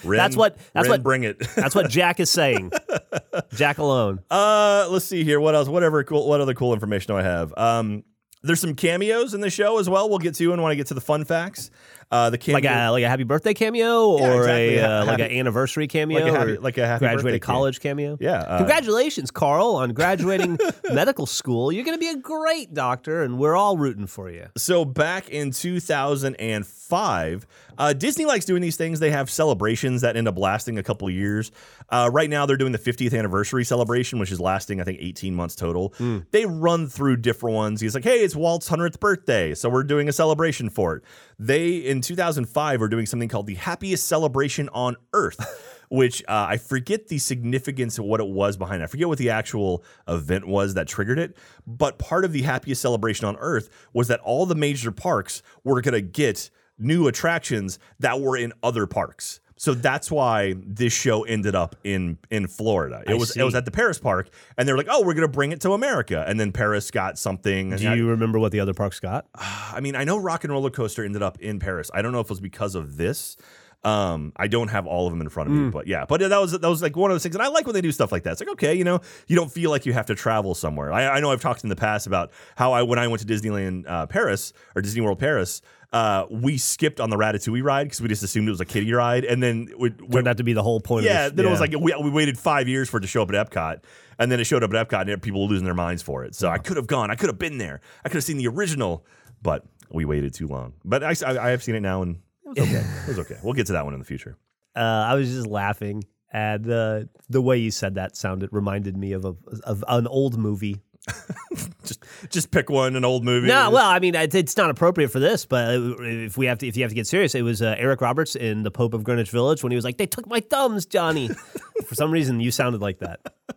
[0.03, 1.39] Ren, That's what- that's Ren, what- bring it.
[1.55, 2.71] that's what Jack is saying.
[3.55, 4.19] Jack alone.
[4.31, 5.39] uh, let's see here.
[5.39, 5.67] What else?
[5.67, 6.27] Whatever cool.
[6.27, 7.53] What other cool information do I have?
[7.57, 8.03] Um,
[8.43, 10.09] There's some cameos in the show as well.
[10.09, 11.69] We'll get to and when I get to the fun facts.
[12.11, 14.77] Uh, the cameo, Like a like a happy birthday cameo Yeah, or exactly.
[14.77, 17.39] a Ha- uh, like an anniversary cameo like a happy- like a happy graduated birthday
[17.39, 17.55] cameo.
[17.59, 18.17] college cameo.
[18.19, 20.57] Yeah, uh, Congratulations, Carl, on graduating
[20.93, 21.71] medical school.
[21.71, 24.47] You're going to be a great doctor, and we're all rooting for you.
[24.57, 27.47] So back in 2005,
[27.77, 28.99] uh, Disney likes doing these things.
[28.99, 31.51] They have celebrations that end up lasting a couple years.
[31.89, 35.33] Uh, right now, they're doing the 50th anniversary celebration, which is lasting, I think, 18
[35.35, 35.93] months total.
[36.31, 37.81] They run through different ones.
[37.81, 41.03] He's like, "Hey, it's Walt's 100th birthday, so we're doing a celebration for it."
[41.41, 45.67] They in 2005 are doing something called the Happiest Celebration on Earth.
[45.89, 48.81] Which uh, I forget the significance of what it was behind.
[48.81, 48.85] it.
[48.85, 51.35] I forget what the actual event was that triggered it.
[51.67, 55.81] But part of the happiest celebration on Earth was that all the major parks were
[55.81, 59.41] going to get new attractions that were in other parks.
[59.61, 63.03] So that's why this show ended up in in Florida.
[63.05, 65.17] It I was it was at the Paris park, and they're like, "Oh, we're going
[65.17, 67.69] to bring it to America." And then Paris got something.
[67.75, 69.27] Do you remember what the other parks got?
[69.35, 71.91] I mean, I know Rock and Roller Coaster ended up in Paris.
[71.93, 73.37] I don't know if it was because of this.
[73.83, 76.41] Um, I don't have all of them in front of me, but yeah, but that
[76.41, 78.11] was that was like one of those things, and I like when they do stuff
[78.11, 78.31] like that.
[78.31, 80.91] It's like okay, you know, you don't feel like you have to travel somewhere.
[80.91, 83.27] I, I know I've talked in the past about how I when I went to
[83.27, 88.01] Disneyland uh, Paris or Disney World Paris, uh, we skipped on the Ratatouille ride because
[88.01, 90.43] we just assumed it was a kiddie ride, and then we, we Turned out to
[90.43, 91.05] be the whole point.
[91.05, 93.07] yeah, of the, then it was like we, we waited five years for it to
[93.07, 93.81] show up at Epcot,
[94.17, 96.33] and then it showed up at Epcot, and people were losing their minds for it.
[96.35, 98.47] So I could have gone, I could have been there, I could have seen the
[98.47, 99.05] original,
[99.41, 100.73] but we waited too long.
[100.85, 102.21] But I, I, I have seen it now, and
[102.55, 102.85] it was okay.
[103.03, 103.37] it was okay.
[103.43, 104.37] We'll get to that one in the future.
[104.75, 109.11] uh, I was just laughing, and uh, the way you said that sounded reminded me
[109.11, 110.81] of a of an old movie.
[111.83, 113.47] Just just pick one, an old movie.
[113.47, 116.67] No, well, I mean, it- it's not appropriate for this, but if we have to,
[116.67, 119.03] if you have to get serious, it was uh, Eric Roberts in The Pope of
[119.03, 121.27] Greenwich Village when he was like, "They took my thumbs, Johnny."
[121.87, 123.19] for some reason, you sounded like that.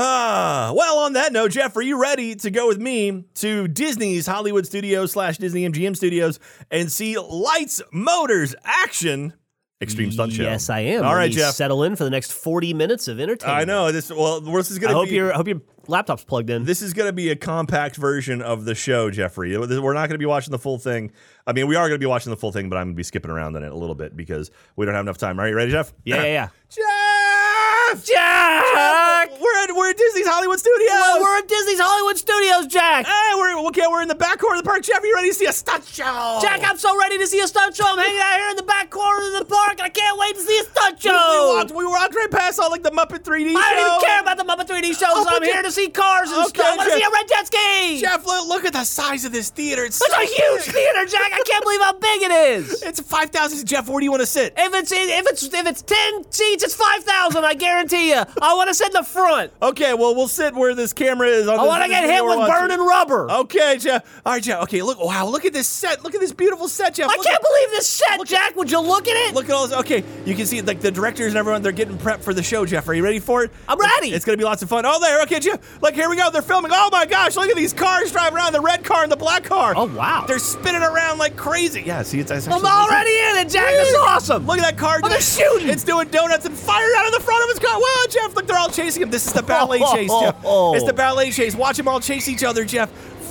[0.00, 4.28] Ah, well, on that note, Jeff, are you ready to go with me to Disney's
[4.28, 6.38] Hollywood Studios slash Disney MGM Studios
[6.70, 9.32] and see Lights, Motors, Action,
[9.80, 10.42] Extreme Stunt Show?
[10.42, 11.04] Yes, I am.
[11.04, 11.54] All right, Jeff.
[11.54, 13.60] Settle in for the next forty minutes of entertainment.
[13.60, 14.10] I know this.
[14.10, 14.94] Well, this is I gonna.
[14.94, 16.64] hope be, your I hope your laptop's plugged in.
[16.64, 19.56] This is going to be a compact version of the show, Jeffrey.
[19.56, 21.12] We're not going to be watching the full thing.
[21.46, 22.98] I mean, we are going to be watching the full thing, but I'm going to
[22.98, 25.40] be skipping around on it a little bit because we don't have enough time.
[25.40, 25.92] Are you ready, Jeff?
[26.04, 26.48] yeah, yeah, yeah.
[26.68, 27.77] Jeff!
[27.96, 30.90] Jack, We're at, we're at Disney's Hollywood Studios.
[30.92, 33.06] Well, we're at Disney's Hollywood Studios, Jack.
[33.06, 33.86] Hey, we're okay.
[33.88, 34.82] We're in the back corner of the park.
[34.82, 36.38] Jeff, are you ready to see a stunt show?
[36.42, 37.84] Jack, I'm so ready to see a stunt show.
[37.86, 40.34] I'm hanging out here in the back corner of the park, and I can't wait
[40.36, 41.10] to see a stunt show.
[41.12, 43.58] We walked, we walked right past all like the Muppet 3D show.
[43.58, 45.08] I don't even care about the Muppet 3D shows.
[45.16, 46.66] Oh, I'm here to see cars and Okay, stuff.
[46.66, 48.00] I want to see a red jet ski.
[48.00, 49.84] Jeff, look, look at the size of this theater.
[49.84, 51.32] It's, It's so a huge theater, Jack.
[51.32, 52.82] I can't believe how big it is.
[52.88, 53.66] It's 5,000.
[53.66, 54.54] Jeff, where do you want to sit?
[54.56, 57.44] If it's if it's if it's ten seats, it's five thousand.
[57.44, 58.22] I guarantee you.
[58.42, 59.52] I want to sit in the front.
[59.62, 61.48] Okay, well, we'll sit where this camera is.
[61.48, 63.30] On I want to get hit with burning rubber.
[63.30, 64.20] Okay, Jeff.
[64.24, 64.62] All right, Jeff.
[64.64, 64.98] Okay, look.
[64.98, 66.02] Wow, look at this set.
[66.02, 67.08] Look at this beautiful set, Jeff.
[67.08, 68.56] I Look can't at, believe this set, Jack.
[68.56, 69.34] Would you look at it?
[69.34, 69.76] Look at all this.
[69.78, 71.62] Okay, you can see like the directors and everyone.
[71.62, 72.66] They're getting prepped for the show.
[72.66, 73.50] Jeff, are you ready for it?
[73.68, 74.12] I'm ready.
[74.12, 74.84] It's gonna be lots of fun.
[74.86, 75.22] Oh, there.
[75.22, 75.80] Okay, Jeff.
[75.82, 76.30] Like here we go.
[76.30, 76.72] They're filming.
[76.74, 77.36] Oh my gosh!
[77.36, 78.52] Look at these cars driving around.
[78.52, 79.74] The red car and the black car.
[79.76, 80.24] Oh, wow.
[80.26, 81.82] They're spinning around like crazy.
[81.82, 82.02] Yeah.
[82.02, 82.30] See, it's.
[82.30, 83.68] it's I'm already in it, Jack.
[83.68, 84.46] This is awesome.
[84.46, 85.00] Look at that car.
[85.02, 85.68] Oh, they're shooting.
[85.68, 87.67] It's doing donuts and fire out of the front of his car.
[87.76, 89.10] Wow, Jeff, look, they're all chasing him.
[89.10, 90.36] This is the ballet chase, Jeff.
[90.44, 91.54] It's the ballet chase.
[91.54, 92.90] Watch them all chase each other, Jeff.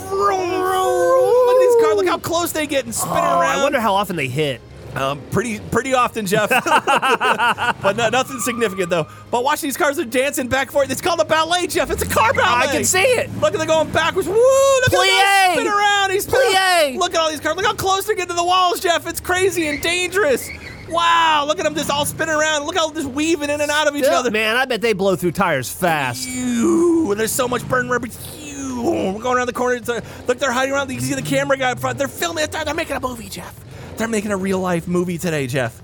[0.10, 0.50] Vroom, vroom.
[0.50, 1.95] Look at these cars.
[1.97, 3.60] Look how close they get and spin Oh, around.
[3.60, 4.62] I wonder how often they hit.
[4.95, 6.50] Um, pretty, pretty often, Jeff.
[7.82, 9.06] but no, nothing significant though.
[9.30, 10.89] But watch these cars are dancing back and forth.
[10.89, 11.91] It's called a ballet, Jeff.
[11.91, 12.67] It's a car ballet.
[12.67, 13.30] I can see it.
[13.39, 14.28] Look at them going backwards.
[14.28, 14.34] Woo!
[14.36, 16.12] Look at them spin around.
[16.12, 16.47] He's spinning.
[16.56, 16.97] Plie.
[16.97, 17.56] Look at all these cars.
[17.56, 19.06] Look how close they get to the walls, Jeff.
[19.08, 20.50] It's crazy and dangerous.
[20.89, 21.45] Wow!
[21.47, 22.65] Look at them just all spinning around.
[22.65, 24.32] Look how just weaving in and out of each Yeah, other.
[24.32, 26.28] man, I bet they blow through tires fast.
[26.28, 28.08] Phew, and there's so much burn rubber.
[28.08, 28.82] Phew,
[29.13, 29.76] We're going around the corner.
[29.76, 30.89] It's, look, they're hiding around.
[30.89, 31.97] You can see the camera guy in front.
[31.97, 32.52] They're filming it.
[32.52, 33.56] They're, they're making a movie, Jeff.
[33.97, 35.82] They're making a real life movie today, Jeff.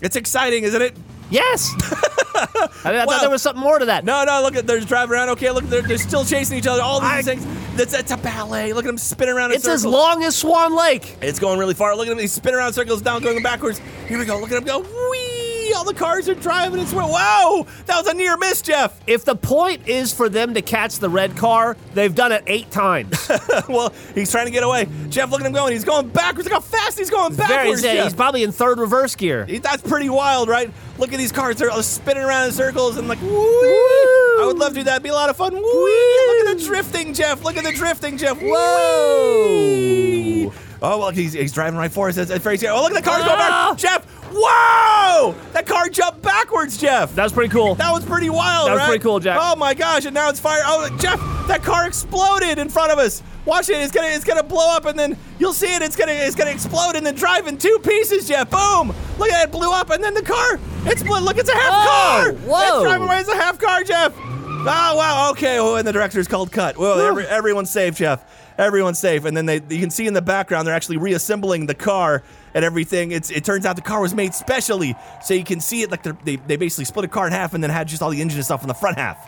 [0.00, 0.96] It's exciting, isn't it?
[1.30, 1.72] Yes.
[2.34, 2.46] I,
[2.86, 4.04] mean, I Well- thought there was something more to that.
[4.04, 4.42] No, no.
[4.42, 5.28] Look at they're driving around.
[5.30, 6.82] Okay, look, they're, they're still chasing each other.
[6.82, 7.46] All these I- things.
[7.76, 8.72] That's it's a ballet.
[8.72, 9.52] Look at them spinning around.
[9.52, 9.74] In circles.
[9.82, 11.16] It's as long as Swan Lake.
[11.22, 11.94] It's going really far.
[11.96, 12.18] Look at them.
[12.18, 13.80] They spin around in circles, down, going backwards.
[14.08, 14.38] Here we go.
[14.38, 14.80] Look at them go.
[14.80, 15.29] Whee!
[15.74, 16.80] All the cars are driving.
[16.80, 17.66] It's wow.
[17.86, 18.98] That was a near miss, Jeff.
[19.06, 22.70] If the point is for them to catch the red car, they've done it eight
[22.70, 23.30] times.
[23.68, 24.88] well, he's trying to get away.
[25.08, 25.72] Jeff, look at him going.
[25.72, 26.44] He's going backwards.
[26.48, 27.82] Look how fast he's going Very, backwards.
[27.82, 28.04] he's, Jeff.
[28.04, 29.46] he's probably in third reverse gear.
[29.46, 30.70] That's pretty wild, right?
[30.98, 31.56] Look at these cars.
[31.56, 33.28] They're all spinning around in circles and like, woo!
[33.30, 34.92] I would love to do that.
[34.92, 35.54] It'd be a lot of fun.
[35.54, 35.60] Woo!
[35.62, 37.42] Look at the drifting, Jeff.
[37.42, 38.38] Look at the drifting, Jeff.
[38.40, 39.46] Whoa!
[39.48, 40.09] Whee!
[40.82, 42.16] Oh, well, he's, he's driving right for us.
[42.16, 42.74] That's, that's very scary.
[42.74, 43.68] Oh, look at the car's going Ah!
[43.70, 43.78] back.
[43.78, 45.34] Jeff, whoa!
[45.52, 47.14] That car jumped backwards, Jeff.
[47.14, 47.74] That was pretty cool.
[47.74, 48.88] That was pretty wild, That was right?
[48.88, 49.38] pretty cool, Jack.
[49.40, 50.04] Oh my gosh!
[50.06, 50.62] And now it's fire.
[50.64, 53.22] Oh, Jeff, that car exploded in front of us.
[53.44, 53.74] Watch it.
[53.76, 55.82] It's gonna, it's gonna blow up, and then you'll see it.
[55.82, 58.50] It's gonna, it's gonna explode, and then drive in two pieces, Jeff.
[58.50, 58.88] Boom!
[59.18, 61.22] Look at that, it blew up, and then the car, it's split.
[61.22, 62.32] Look, it's a half Oh, car.
[62.32, 62.74] whoa.
[62.80, 64.14] It's driving away as a half car, Jeff.
[64.62, 65.30] Oh wow.
[65.32, 65.58] Okay.
[65.58, 66.76] Oh, and the director's called cut.
[66.76, 68.24] Well, every, everyone's safe, Jeff.
[68.60, 69.24] Everyone's safe.
[69.24, 72.22] And then they, you can see in the background, they're actually reassembling the car
[72.54, 73.10] and everything.
[73.10, 74.94] It's, it turns out the car was made specially,
[75.24, 77.62] so you can see it like they they basically split a car in half and
[77.62, 79.18] then had just all the engine and stuff in the front half.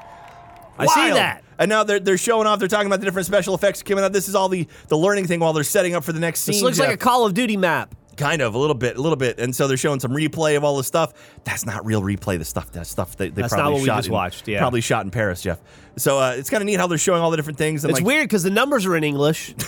[0.78, 1.44] I see that.
[1.58, 2.58] And now they're, they're showing off.
[2.58, 4.12] They're talking about the different special effects coming out.
[4.12, 6.54] This is all the the learning thing while they're setting up for the next scene.
[6.54, 7.94] This looks like a Call of Duty map.
[8.22, 9.38] Kind of a little bit, a little bit.
[9.38, 11.12] And so they're showing some replay of all the stuff.
[11.44, 12.38] That's not real replay.
[12.38, 14.48] The stuff, that stuff they, they That's probably not what we shot just in- watched,
[14.48, 14.58] yeah.
[14.58, 15.60] probably shot in Paris, Jeff.
[15.96, 17.84] So uh, it's kind of neat how they're showing all the different things.
[17.84, 19.54] And It's like, weird because the numbers are in English.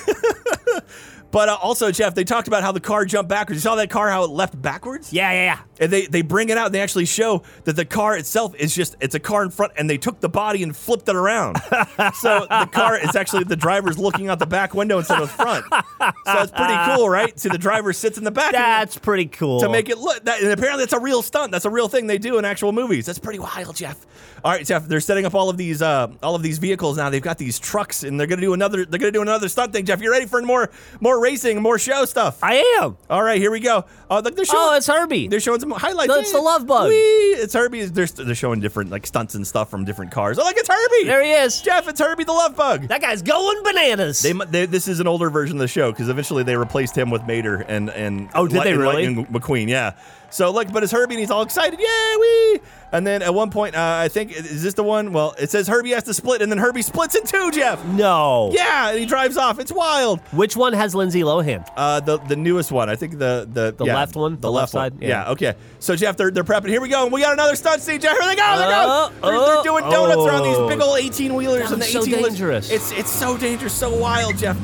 [1.34, 3.56] But uh, also, Jeff, they talked about how the car jumped backwards.
[3.56, 5.12] You saw that car how it left backwards?
[5.12, 5.58] yeah, yeah, yeah.
[5.80, 8.72] And they, they bring it out and they actually show that the car itself is
[8.72, 11.56] just it's a car in front and they took the body and flipped it around.
[12.20, 15.34] so the car is actually the driver's looking out the back window instead of the
[15.34, 15.64] front.
[15.72, 17.36] So it's pretty cool, right?
[17.36, 19.58] See, the driver sits in the back That's pretty cool.
[19.60, 21.50] to make it look that and apparently that's a real stunt.
[21.50, 23.06] That's a real thing they do in actual movies.
[23.06, 24.06] That's pretty wild, Jeff.
[24.44, 27.10] All right, Jeff, they're setting up all of these uh, all of these vehicles now.
[27.10, 29.86] They've got these trucks and they're gonna do another they're gonna do another stunt thing.
[29.86, 30.70] Jeff, you ready for more
[31.00, 32.38] more racing, more show stuff?
[32.42, 32.96] I am.
[33.10, 33.78] all right, here we go.
[33.78, 35.28] Uh, oh, look, they're showing Oh, it's Herbie.
[35.28, 36.08] they're showing some highlights.
[36.08, 36.88] No, it's the love bug.
[36.90, 36.94] Whee!
[36.94, 37.86] It's Herbie.
[37.86, 40.38] They're, they're showing different like stunts and stuff from different cars.
[40.38, 41.06] Oh, look, it's Herbie.
[41.06, 41.60] There he is.
[41.62, 42.88] Jeff, it's Herbie the Love Bug.
[42.88, 44.20] That guy's going bananas.
[44.22, 47.10] They, they, this is an older version of the show because eventually they replaced him
[47.10, 49.06] with Mater and and Oh, did they really?
[49.06, 49.94] Lightning McQueen, yeah.
[50.34, 52.60] So look, but it's Herbie and he's all excited, yay, wee!
[52.90, 55.12] And then at one point, uh, I think is this the one?
[55.12, 57.84] Well, it says Herbie has to split, and then Herbie splits in two, Jeff.
[57.86, 58.50] no.
[58.52, 59.60] Yeah, and he drives off.
[59.60, 60.18] It's wild.
[60.32, 61.64] Which one has Lindsay Lohan?
[61.76, 64.34] Uh, the the newest one, I think the the The yeah, left one?
[64.34, 65.00] the, The left, left one.
[65.00, 65.02] side?
[65.02, 65.08] Yeah.
[65.24, 65.30] Yeah.
[65.30, 65.54] Okay.
[65.78, 66.68] So Jeff, they're they're prepping.
[66.68, 67.06] Here we go.
[67.06, 68.00] We got another stunt scene.
[68.00, 68.58] Jeff, here they go.
[68.58, 69.30] They Oh, go.
[69.30, 70.68] They're, they're oh, doing donuts around these oh.
[70.68, 72.70] big old eighteen wheelers and the so eighteen dangerous.
[72.72, 74.56] It's it's so dangerous, so wild, Jeff.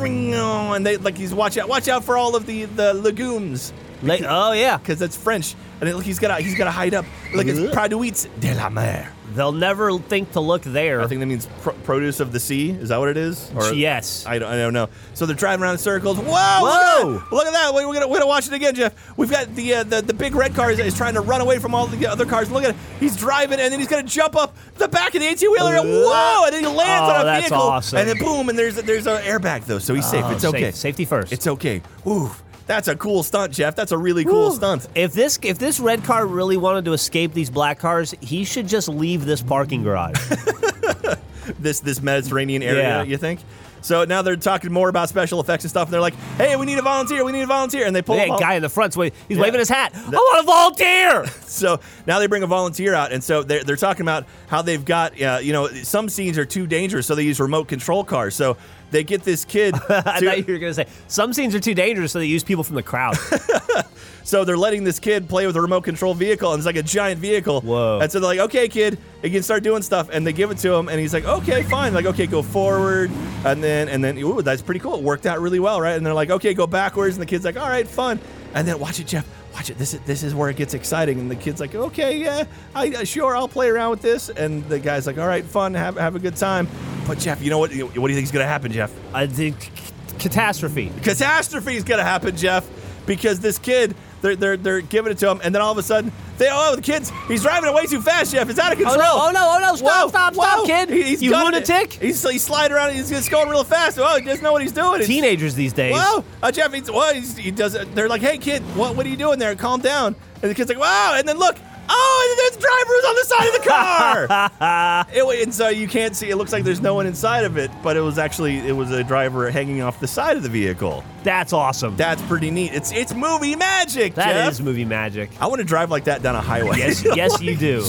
[0.00, 3.72] And they like he's watch out, watch out for all of the the legumes.
[4.02, 4.76] La- oh yeah.
[4.78, 7.04] Because that's French, and it, he's got he's got to hide up.
[7.34, 9.12] Look, it's produits de la mer.
[9.34, 11.00] They'll never think to look there.
[11.00, 12.68] I think that means pr- produce of the sea.
[12.70, 13.50] Is that what it is?
[13.56, 14.26] Or yes.
[14.26, 14.90] I don't, I don't know.
[15.14, 16.18] So they're driving around in circles.
[16.18, 16.26] Whoa!
[16.26, 17.08] Whoa!
[17.08, 17.32] Look at that!
[17.32, 17.72] Look at that.
[17.74, 19.16] We're gonna, we're gonna watch it again, Jeff.
[19.16, 21.58] We've got the uh, the, the big red car is, is trying to run away
[21.60, 22.50] from all the other cars.
[22.50, 22.76] Look at it.
[23.00, 25.76] He's driving, and then he's gonna jump up the back of the 18 wheeler.
[25.76, 26.42] and Whoa!
[26.44, 27.58] And then he lands Oh, on a that's vehicle.
[27.58, 27.98] awesome.
[28.00, 28.50] And then boom!
[28.50, 30.24] And there's there's an airbag though, so he's safe.
[30.26, 30.70] Oh, It's safe- okay.
[30.72, 31.32] Safety first.
[31.32, 31.80] It's okay.
[32.06, 32.42] Oof.
[32.66, 33.74] That's a cool stunt, Jeff.
[33.76, 34.56] That's a really cool Whew.
[34.56, 34.88] stunt.
[34.94, 38.68] If this if this red car really wanted to escape these black cars, he should
[38.68, 40.14] just leave this parking garage.
[41.58, 43.02] this this Mediterranean area, Yeah.
[43.02, 43.40] you think?
[43.84, 46.66] So now they're talking more about special effects and stuff, and they're like, "Hey, we
[46.66, 47.24] need a volunteer.
[47.24, 48.14] We need a volunteer." And they pull.
[48.14, 48.96] a that vol- guy in the front.
[48.96, 49.18] waving.
[49.26, 49.42] He's Yeah.
[49.42, 49.92] waving his hat.
[49.96, 51.24] I want a volunteer.
[51.52, 54.82] So now they bring a volunteer out, and so they're, they're talking about how they've
[54.84, 58.34] got, uh, you know, some scenes are too dangerous, so they use remote control cars.
[58.34, 58.56] So
[58.92, 59.74] they get this kid.
[59.88, 62.26] I to- thought you were going to say some scenes are too dangerous, so they
[62.26, 63.16] use people from the crowd.
[64.24, 66.82] so they're letting this kid play with a remote control vehicle, and it's like a
[66.82, 67.60] giant vehicle.
[67.62, 67.98] Whoa.
[68.00, 70.58] And so they're like, "Okay, kid, you can start doing stuff," and they give it
[70.58, 73.10] to him, and he's like, "Okay, fine." Like, "Okay, go forward,"
[73.44, 74.94] and then and then, ooh, that's pretty cool.
[74.96, 75.96] It worked out really well, right?
[75.96, 78.20] And they're like, "Okay, go backwards," and the kid's like, "All right, fun."
[78.54, 79.26] And then watch it, Jeff.
[79.54, 79.78] Watch it.
[79.78, 81.18] This is this is where it gets exciting.
[81.20, 84.78] And the kid's like, "Okay, yeah, I sure I'll play around with this." And the
[84.78, 85.74] guy's like, "All right, fun.
[85.74, 86.68] Have have a good time."
[87.06, 87.70] But Jeff, you know what?
[87.72, 88.92] What do you think is gonna happen, Jeff?
[89.12, 89.70] I think
[90.18, 90.90] catastrophe.
[91.02, 92.66] catastrophe is gonna happen, Jeff,
[93.06, 95.82] because this kid, they're they're they're giving it to him, and then all of a
[95.82, 98.48] sudden, they oh the kid's he's driving it way too fast, Jeff.
[98.48, 98.98] It's out of Oh control.
[99.02, 99.12] no!
[99.28, 99.52] Oh no!
[99.54, 99.76] Oh no!
[99.76, 100.02] Stop!
[100.04, 100.34] Whoa, stop!
[100.34, 100.44] whoa.
[100.64, 100.88] Stop, kid!
[100.90, 101.68] He- he's you gunning it.
[101.68, 101.92] lunatic!
[101.94, 102.94] He's he's sliding around.
[102.94, 103.98] He's just going real fast.
[104.00, 104.94] Oh, he doesn't know what he's doing.
[104.94, 105.94] It's- Teenagers these days.
[105.94, 107.74] Whoa, uh, Jeff, he's, well, he's, he does.
[107.74, 107.94] It.
[107.94, 109.54] They're like, hey kid, what what are you doing there?
[109.56, 110.16] Calm down.
[110.40, 111.14] And the kid's like, wow.
[111.16, 111.56] And then look.
[111.88, 115.06] Oh, and there's drivers on the side of the car.
[115.12, 116.30] It- and so you can't see.
[116.30, 118.90] It looks like there's no one inside of it, but it was actually it was
[118.92, 121.02] a driver hanging off the side of the vehicle.
[121.24, 121.96] That's awesome.
[121.96, 122.72] That's pretty neat.
[122.74, 124.14] It's it's movie magic.
[124.14, 124.64] That is Jeff.
[124.64, 125.30] movie magic.
[125.40, 126.78] I want to drive like that down a highway.
[126.78, 127.84] Yes, yes, you do.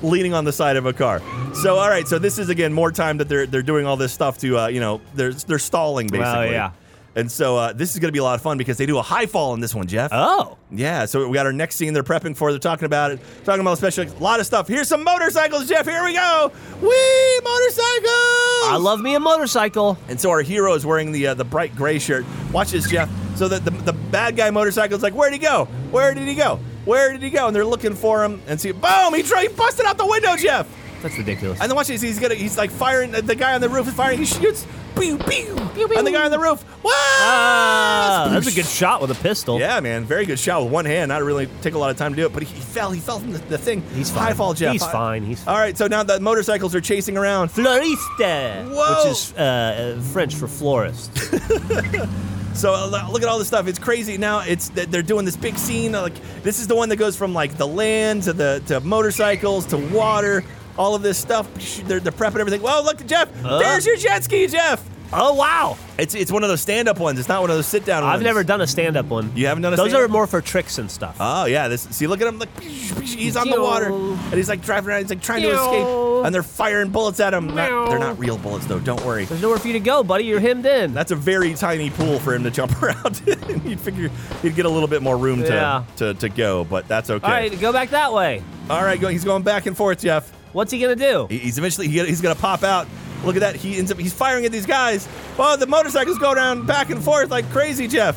[0.02, 1.20] Leaning on the side of a car.
[1.54, 4.12] So all right, so this is again more time that they're they're doing all this
[4.12, 6.24] stuff to uh, you know they're they're stalling basically.
[6.30, 6.70] Well, yeah.
[7.16, 8.96] And so uh, this is going to be a lot of fun because they do
[8.98, 10.10] a high fall in this one, Jeff.
[10.12, 12.52] Oh, Yeah, so we got our next scene they're prepping for.
[12.52, 14.68] They're talking about it, talking about special, a lot of stuff.
[14.68, 15.86] Here's some motorcycles, Jeff.
[15.86, 16.52] Here we go.
[16.80, 18.70] Whee, motorcycles!
[18.72, 19.98] I love me a motorcycle.
[20.08, 22.24] And so our hero is wearing the uh, the bright gray shirt.
[22.52, 23.10] Watch this, Jeff.
[23.36, 25.64] So that the, the bad guy motorcycle is like, where'd he go?
[25.90, 26.60] Where did he go?
[26.84, 27.46] Where did he go?
[27.48, 29.14] And they're looking for him and see, boom!
[29.14, 30.68] He, tra- he busted out the window, Jeff.
[31.02, 31.60] That's ridiculous.
[31.60, 32.00] And then watch this.
[32.00, 32.34] He's gonna.
[32.34, 33.10] He's like firing.
[33.12, 34.18] The guy on the roof is firing.
[34.18, 34.66] He shoots.
[34.98, 35.54] Pew pew.
[35.74, 35.96] pew, pew.
[35.96, 36.62] And the guy on the roof.
[36.82, 36.90] Wow.
[36.92, 39.58] Ah, that's a good shot with a pistol.
[39.58, 41.10] Yeah, man, very good shot with one hand.
[41.10, 42.90] Not really take a lot of time to do it, but he, he fell.
[42.90, 43.82] He fell from the, the thing.
[43.94, 44.18] He's fine.
[44.22, 44.36] High fine.
[44.36, 44.72] fall, Jeff.
[44.72, 45.24] He's Hi- fine.
[45.24, 47.48] He's All right, so now the motorcycles are chasing around.
[47.50, 49.04] Florista, Whoa.
[49.04, 51.10] which is uh, uh, French for florist.
[52.52, 53.68] So uh, look at all this stuff.
[53.68, 54.18] It's crazy.
[54.18, 55.92] Now it's they're doing this big scene.
[55.92, 59.66] Like this is the one that goes from like the land to the to motorcycles
[59.66, 60.44] to water.
[60.80, 61.46] All of this stuff.
[61.86, 62.62] They're, they're prepping everything.
[62.62, 63.28] Well, look, Jeff.
[63.44, 63.58] Uh.
[63.58, 64.82] There's your jet ski, Jeff.
[65.12, 65.76] oh wow!
[65.98, 67.18] It's it's one of those stand up ones.
[67.18, 68.14] It's not one of those sit down ones.
[68.14, 69.30] I've never done a stand-up one.
[69.36, 70.08] You haven't done a Those stand-up?
[70.08, 71.16] are more for tricks and stuff.
[71.20, 74.62] Oh yeah, this see look at him like he's on the water and he's like
[74.62, 77.48] driving around, he's like trying to escape and they're firing bullets at him.
[77.48, 79.24] Not- they're not real bullets though, don't worry.
[79.26, 80.24] There's nowhere for you to go, buddy.
[80.24, 80.94] You're hemmed in.
[80.94, 83.20] That's a very tiny pool for him to jump around.
[83.26, 83.68] in.
[83.68, 84.10] You'd figure
[84.42, 85.84] he'd get a little bit more room to, Yeah.
[85.96, 87.26] to, to go, but that's okay.
[87.26, 88.42] All right, go back that way.
[88.70, 90.32] All right, go, he's going back and forth, Jeff.
[90.52, 91.26] What's he gonna do?
[91.30, 92.86] He's eventually he, he's gonna pop out.
[93.24, 93.56] Look at that.
[93.56, 95.08] He ends up he's firing at these guys.
[95.38, 98.16] Oh, the motorcycles go down back and forth like crazy, Jeff.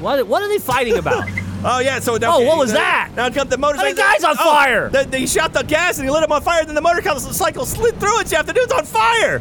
[0.00, 0.26] What?
[0.26, 1.28] What are they fighting about?
[1.64, 3.10] Oh yeah, so now, Oh, what was that?
[3.16, 3.92] Now comes the motorcycle.
[3.96, 4.88] The guy's on Oh, fire!
[4.90, 6.64] The, the, he shot the gas and he lit him on fire.
[6.64, 8.28] Then the motorcycle cycle slid through it.
[8.28, 9.40] Jeff, the dude's on fire.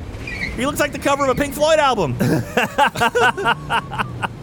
[0.56, 2.18] He looks like the cover of a Pink Floyd album.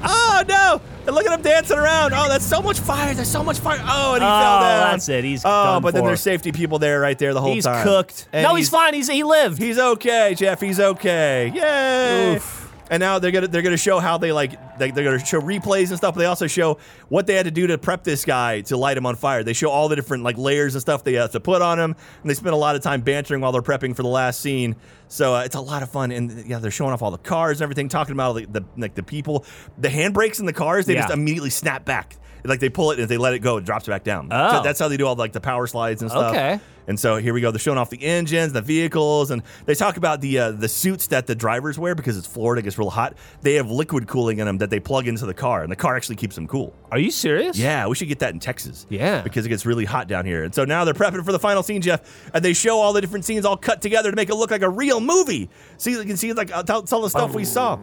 [0.05, 0.81] oh no!
[1.07, 2.13] And look at him dancing around.
[2.15, 3.15] Oh, that's so much fire.
[3.15, 3.79] There's so much fire.
[3.85, 4.91] Oh, and he Oh, fell down.
[4.93, 5.25] that's it.
[5.25, 7.77] He's oh, but then there's safety people there, right there, the whole he's time.
[7.77, 8.29] He's cooked.
[8.33, 8.95] And no, he's, fine.
[8.95, 9.59] He's he lived.
[9.59, 10.61] He's okay, Jeff.
[10.61, 11.53] He's okay.
[11.55, 12.37] Yay!
[12.37, 12.54] Oof.
[12.95, 15.89] And now they're gonna they're gonna show how they like they, they're gonna show replays
[15.89, 16.15] and stuff.
[16.15, 16.79] But they also show
[17.09, 19.43] what they had to do to prep this guy to light him on fire.
[19.43, 21.97] They show all the different like layers and stuff they have to put on him,
[22.23, 24.77] and they spend a lot of time bantering while they're prepping for the last scene.
[25.09, 27.61] So uh, it's a lot of fun, and yeah, they're showing off all the cars
[27.61, 29.45] and everything, talking about the, the like the people,
[29.77, 30.87] the handbrakes in the cars.
[30.87, 32.17] They just immediately snap back.
[32.45, 34.29] Like they pull it and if they let it go, it drops back down.
[34.31, 34.59] Oh.
[34.59, 36.31] So that's how they do all the, like the power slides and stuff.
[36.31, 36.61] Okay.
[36.87, 37.51] And so here we go.
[37.51, 41.07] They're showing off the engines, the vehicles, and they talk about the uh, the suits
[41.09, 43.15] that the drivers wear because it's Florida, it gets real hot.
[43.43, 45.97] They have liquid cooling in them that they plug into the car, and the car
[45.97, 46.75] actually keeps them cool.
[46.91, 47.59] Are you serious?
[47.59, 48.87] Yeah, we should get that in Texas.
[48.89, 49.23] Yeah.
[49.23, 50.45] because it gets really hot down here.
[50.45, 53.01] And so now they're prepping for the final scene, Jeff, and they show all the
[53.01, 55.51] different scenes all cut together to make it look like a real movie.
[55.79, 57.79] See, you can see like uh, tell, tell the stuff we saw.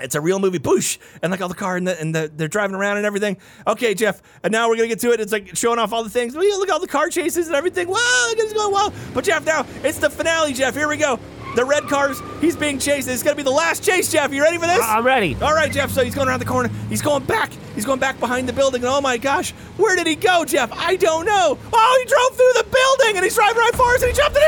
[0.00, 2.48] It's a real movie, boosh, and like all the car and, the, and the, they're
[2.48, 3.36] driving around and everything.
[3.66, 5.20] Okay, Jeff, and now we're gonna get to it.
[5.20, 6.34] It's like showing off all the things.
[6.34, 7.88] Well, look at all the car chases and everything.
[7.88, 8.92] Wow, look, it's going well.
[9.12, 10.74] But Jeff, now it's the finale, Jeff.
[10.74, 11.18] Here we go.
[11.54, 12.20] The red cars.
[12.40, 13.08] He's being chased.
[13.08, 14.32] It's gonna be the last chase, Jeff.
[14.32, 14.80] You ready for this?
[14.82, 15.36] I'm ready.
[15.40, 15.90] All right, Jeff.
[15.90, 16.68] So he's going around the corner.
[16.88, 17.52] He's going back.
[17.74, 18.82] He's going back behind the building.
[18.82, 20.72] And oh my gosh, where did he go, Jeff?
[20.72, 21.58] I don't know.
[21.72, 24.36] Oh, he drove through the building and he's driving right for us and he jumped
[24.36, 24.44] and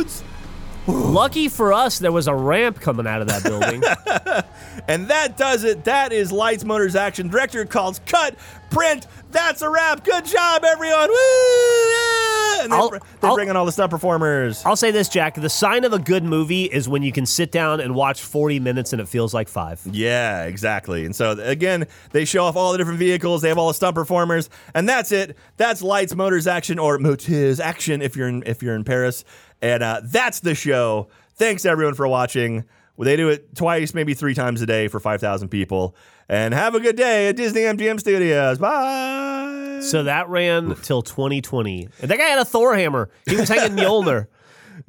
[0.00, 0.24] explodes.
[0.86, 3.82] Lucky for us, there was a ramp coming out of that building.
[4.88, 5.84] And that does it.
[5.84, 7.28] That is Lights Motors Action.
[7.28, 8.34] Director calls cut,
[8.70, 9.06] print.
[9.30, 10.04] That's a wrap.
[10.04, 11.10] Good job, everyone.
[11.10, 11.79] Woo!
[12.64, 14.64] And they're, they're bringing all the stunt performers.
[14.64, 15.34] I'll say this, Jack.
[15.34, 18.60] The sign of a good movie is when you can sit down and watch 40
[18.60, 19.80] minutes and it feels like five.
[19.90, 21.04] Yeah, exactly.
[21.04, 23.42] And so again, they show off all the different vehicles.
[23.42, 25.36] They have all the stunt performers, and that's it.
[25.56, 29.24] That's Lights Motors Action or Moteurs Action if you're in if you're in Paris.
[29.62, 31.08] And uh, that's the show.
[31.34, 32.64] Thanks everyone for watching.
[32.96, 35.96] Well, they do it twice, maybe three times a day for five thousand people.
[36.28, 38.58] And have a good day at Disney MGM Studios.
[38.58, 39.59] Bye.
[39.82, 41.88] So that ran till 2020.
[42.00, 43.10] And that guy had a Thor hammer.
[43.26, 44.26] He was hanging Mjolnir.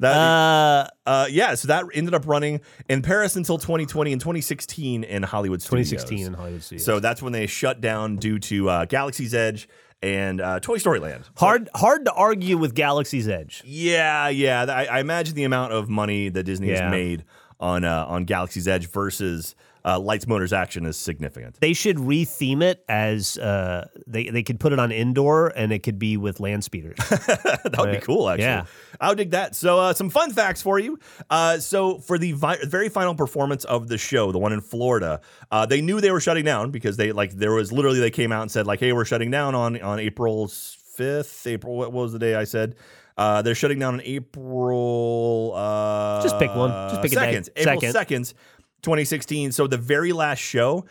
[0.00, 5.04] That, Uh, uh, yeah, so that ended up running in Paris until 2020 and 2016
[5.04, 5.90] in Hollywood Studios.
[5.90, 6.84] 2016 in Hollywood Studios.
[6.84, 9.68] So that's when they shut down due to uh, Galaxy's Edge
[10.02, 11.28] and uh, Toy Story Land.
[11.36, 13.62] hard, hard to argue with Galaxy's Edge.
[13.66, 14.64] Yeah, yeah.
[14.66, 16.84] I, I imagine the amount of money that Disney Yeah.
[16.84, 17.24] has made
[17.60, 21.58] on uh, on Galaxy's Edge versus uh, Lights Motors Action is significant.
[21.60, 25.82] They should retheme it as uh, they they could put it on Endor and it
[25.82, 26.96] could be with land speeders.
[27.08, 28.44] that would be cool, actually.
[28.44, 28.64] Yeah.
[29.00, 29.56] I would dig that.
[29.56, 30.98] So, uh, some fun facts for you.
[31.28, 35.20] Uh, so, for the vi- very final performance of the show, the one in Florida,
[35.50, 38.30] uh, they knew they were shutting down because they like there was literally they came
[38.32, 41.46] out and said like, "Hey, we're shutting down on on April fifth.
[41.46, 41.74] April.
[41.76, 42.76] What was the day I said?"
[43.16, 45.52] Uh, they're shutting down on April.
[45.54, 46.70] Uh, Just pick one.
[46.90, 47.20] Just pick a day.
[47.20, 47.48] second.
[47.56, 47.92] April Second.
[47.92, 48.34] second,
[48.82, 49.52] 2016.
[49.52, 50.84] So the very last show,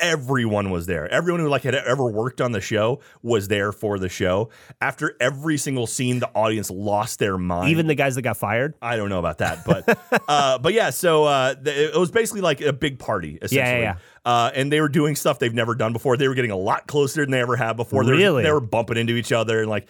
[0.00, 1.08] everyone was there.
[1.08, 4.50] Everyone who like had ever worked on the show was there for the show.
[4.80, 7.70] After every single scene, the audience lost their mind.
[7.70, 8.74] Even the guys that got fired.
[8.82, 10.90] I don't know about that, but uh, but yeah.
[10.90, 13.82] So uh, th- it was basically like a big party, essentially.
[13.82, 13.96] yeah.
[14.24, 16.16] Uh, and they were doing stuff they've never done before.
[16.16, 18.04] They were getting a lot closer than they ever have before.
[18.04, 18.42] They were- Really?
[18.42, 19.86] they were bumping into each other and like.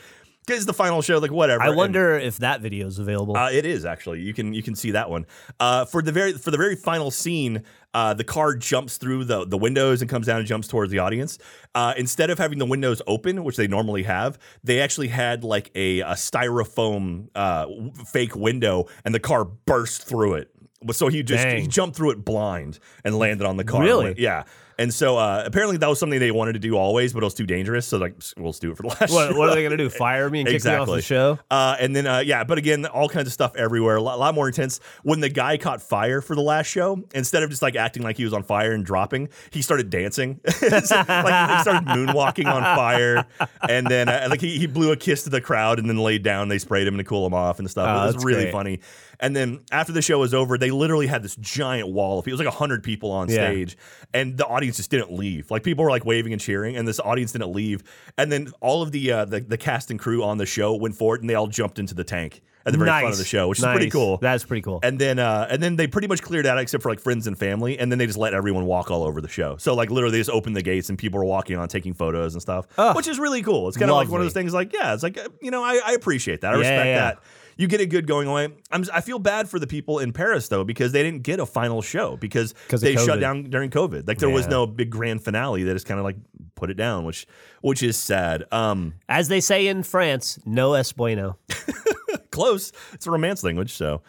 [0.47, 1.63] It's the final show, like whatever.
[1.63, 3.37] I And- wonder if that video is available.
[3.37, 4.21] uh, it is actually.
[4.21, 5.25] You can you can see that one.
[5.59, 7.63] Uh, for the very for the very final scene,
[7.95, 10.99] uh, the car jumps through the the windows and comes down and jumps towards the
[10.99, 11.39] audience.
[11.75, 15.71] Uh, instead of having the windows open, which they normally have, they actually had like
[15.75, 17.67] a, a styrofoam uh,
[18.07, 20.51] fake window, and the car burst through it.
[20.93, 23.83] So he just he jumped through it blind and landed on the car.
[23.83, 24.15] Really?
[24.19, 24.45] Yeah.
[24.79, 27.35] And so uh, apparently that was something they wanted to do always, but it was
[27.35, 27.87] too dangerous.
[27.87, 29.13] So like, we'll just do it for the last.
[29.13, 29.39] what, show.
[29.39, 29.89] what are they gonna do?
[29.89, 31.39] Fire me and kick me off the show?
[31.51, 33.97] Uh, and then, uh, yeah, but again, all kinds of stuff everywhere.
[33.97, 34.81] A lot, lot more intense.
[35.03, 38.17] When the guy caught fire for the last show, instead of just like acting like
[38.17, 40.41] he was on fire and dropping, he started dancing.
[40.75, 43.27] So, like he started moonwalking on fire,
[43.69, 46.23] and then uh, like he, he blew a kiss to the crowd and then laid
[46.23, 46.49] down.
[46.49, 47.87] They sprayed him to cool him off and stuff.
[47.89, 48.53] Oh, it was really great.
[48.53, 48.81] funny.
[49.25, 52.39] And then after the show was over, they literally had this giant wall of people.
[52.39, 53.37] It was like hundred people on Yeah.
[53.37, 53.77] stage,
[54.13, 55.51] and the audience just didn't leave.
[55.51, 57.83] Like people were like waving and cheering, and this audience didn't leave.
[58.19, 60.95] And then all of the uh, the, the cast and crew on the show went
[60.95, 63.47] forward, and they all jumped into the tank at the very front of the show,
[63.49, 63.93] which is pretty Nice.
[63.93, 64.17] cool.
[64.19, 64.81] That's pretty cool.
[64.83, 67.39] and then uh, and then they pretty much cleared out except for like friends and
[67.39, 69.57] family, and then they just let everyone walk all over the show.
[69.59, 72.35] So like literally they just opened the gates and people were walking on taking photos
[72.35, 73.69] and stuff, which is really cool.
[73.69, 75.63] It's kind of like one of those things like yeah, it's like uh, you know
[75.65, 76.49] I, I appreciate that.
[76.55, 76.99] I Yeah, respect yeah.
[76.99, 77.19] that.
[77.57, 78.49] You get it good going away.
[78.71, 81.47] I'm, I feel bad for the people in Paris though because they didn't get a
[81.47, 84.07] final show because they shut down during COVID.
[84.09, 85.63] Like there was no big grand finale.
[85.63, 86.17] They just kind of like
[86.55, 87.27] put it down, which
[87.61, 88.45] which is sad.
[88.53, 91.39] Um, As they say in France, no es bueno.
[92.35, 92.73] close.
[92.93, 94.03] It's a romance language, so.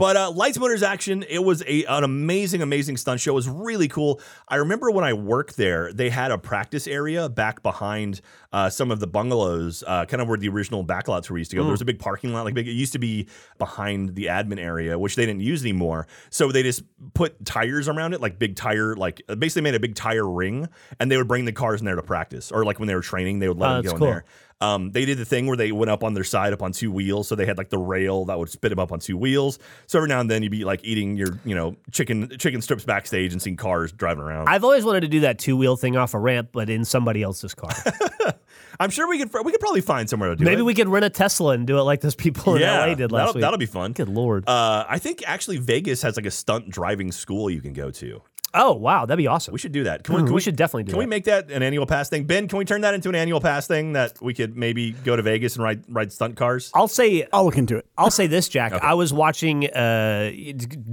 [0.00, 3.32] But uh, Lights Motors Action, it was a, an amazing, amazing stunt show.
[3.32, 4.18] It was really cool.
[4.48, 8.90] I remember when I worked there, they had a practice area back behind uh, some
[8.90, 11.64] of the bungalows, uh, kind of where the original backlots were used to go.
[11.64, 12.66] There was a big parking lot, like big.
[12.66, 13.28] It used to be
[13.58, 16.06] behind the admin area, which they didn't use anymore.
[16.30, 16.82] So they just
[17.12, 20.66] put tires around it, like big tire, like basically made a big tire ring,
[20.98, 23.02] and they would bring the cars in there to practice, or like when they were
[23.02, 24.06] training, they would let Oh, them go cool.
[24.08, 24.24] in there.
[24.60, 26.92] Um, they did the thing where they went up on their side up on two
[26.92, 29.58] wheels, so they had like the rail that would spit them up on two wheels.
[29.86, 32.84] So every now and then you'd be like eating your, you know, chicken chicken strips
[32.84, 34.48] backstage and seeing cars driving around.
[34.48, 37.22] I've always wanted to do that two wheel thing off a ramp, but in somebody
[37.22, 37.70] else's car.
[38.80, 40.56] I'm sure we could we could probably find somewhere to do Maybe it.
[40.56, 42.94] Maybe we could rent a Tesla and do it like those people in yeah, LA
[42.94, 43.40] did last that'll, week.
[43.42, 43.92] that'll be fun.
[43.92, 44.48] Good lord.
[44.48, 48.22] Uh, I think actually Vegas has like a stunt driving school you can go to.
[48.54, 49.52] Oh wow, that'd be awesome.
[49.52, 50.04] We should do that.
[50.04, 50.92] Can we, Hmm, can we should definitely do that?
[50.92, 52.24] Can we make that an annual pass thing?
[52.24, 55.16] Ben, can we turn that into an annual pass thing that we could maybe go
[55.16, 56.70] to Vegas and ride ride stunt cars?
[56.74, 57.86] I'll say I'll look into it.
[57.98, 58.72] I'll say this, Jack.
[58.72, 60.30] I was watching uh,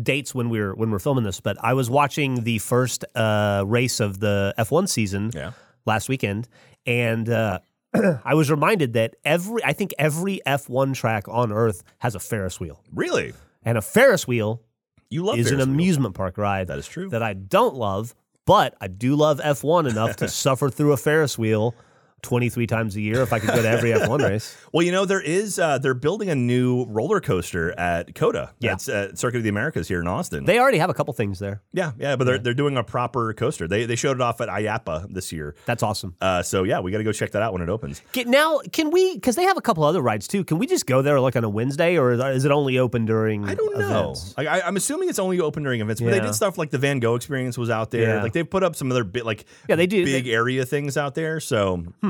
[0.02, 3.06] dates when we were when we are filming this, but I was watching the first
[3.16, 5.52] uh, race of the F1 season Yeah.
[5.86, 6.48] last weekend,
[6.86, 7.60] and uh,
[8.24, 12.60] I was reminded that every I think every F1 track on Earth has a Ferris
[12.60, 13.34] wheel, Really?
[13.64, 14.62] and a Ferris wheel
[15.10, 15.76] You love is Ferris an wheels.
[15.76, 16.68] amusement park ride.
[16.68, 17.10] That is true.
[17.10, 18.14] That I don't love,
[18.46, 21.76] but I do love F1 enough to suffer through a Ferris wheel.
[22.24, 24.58] 23 times a year if I could go to every F1 race.
[24.74, 28.54] Well, you know, there is uh, they're building a new roller coaster at COTA.
[28.60, 28.74] Yeah.
[28.74, 30.44] It's at Circuit of the Americas here in Austin.
[30.46, 31.62] They already have a couple things there.
[31.74, 33.68] yeah, yeah, but they're they're doing a proper coaster.
[33.68, 35.56] They they showed it off at IAAPA this year.
[35.66, 36.16] That's awesome.
[36.20, 38.02] Uh, so yeah, we got to go check that out when it opens.
[38.14, 39.14] Can, now, can we?
[39.16, 40.44] Because they have a couple other rides too.
[40.44, 43.46] Can we just go there like on a Wednesday, or is it only open during?
[43.48, 44.16] I don't know.
[44.38, 46.78] Like, I, I'm assuming it's only open during events, but they did stuff like the
[46.80, 48.16] Van Gogh experience was out there.
[48.18, 48.24] Yeah.
[48.24, 50.04] Like they've put up some other bit like Yeah, they do.
[50.04, 51.40] big They- area things out there.
[51.40, 52.07] So, Hmm.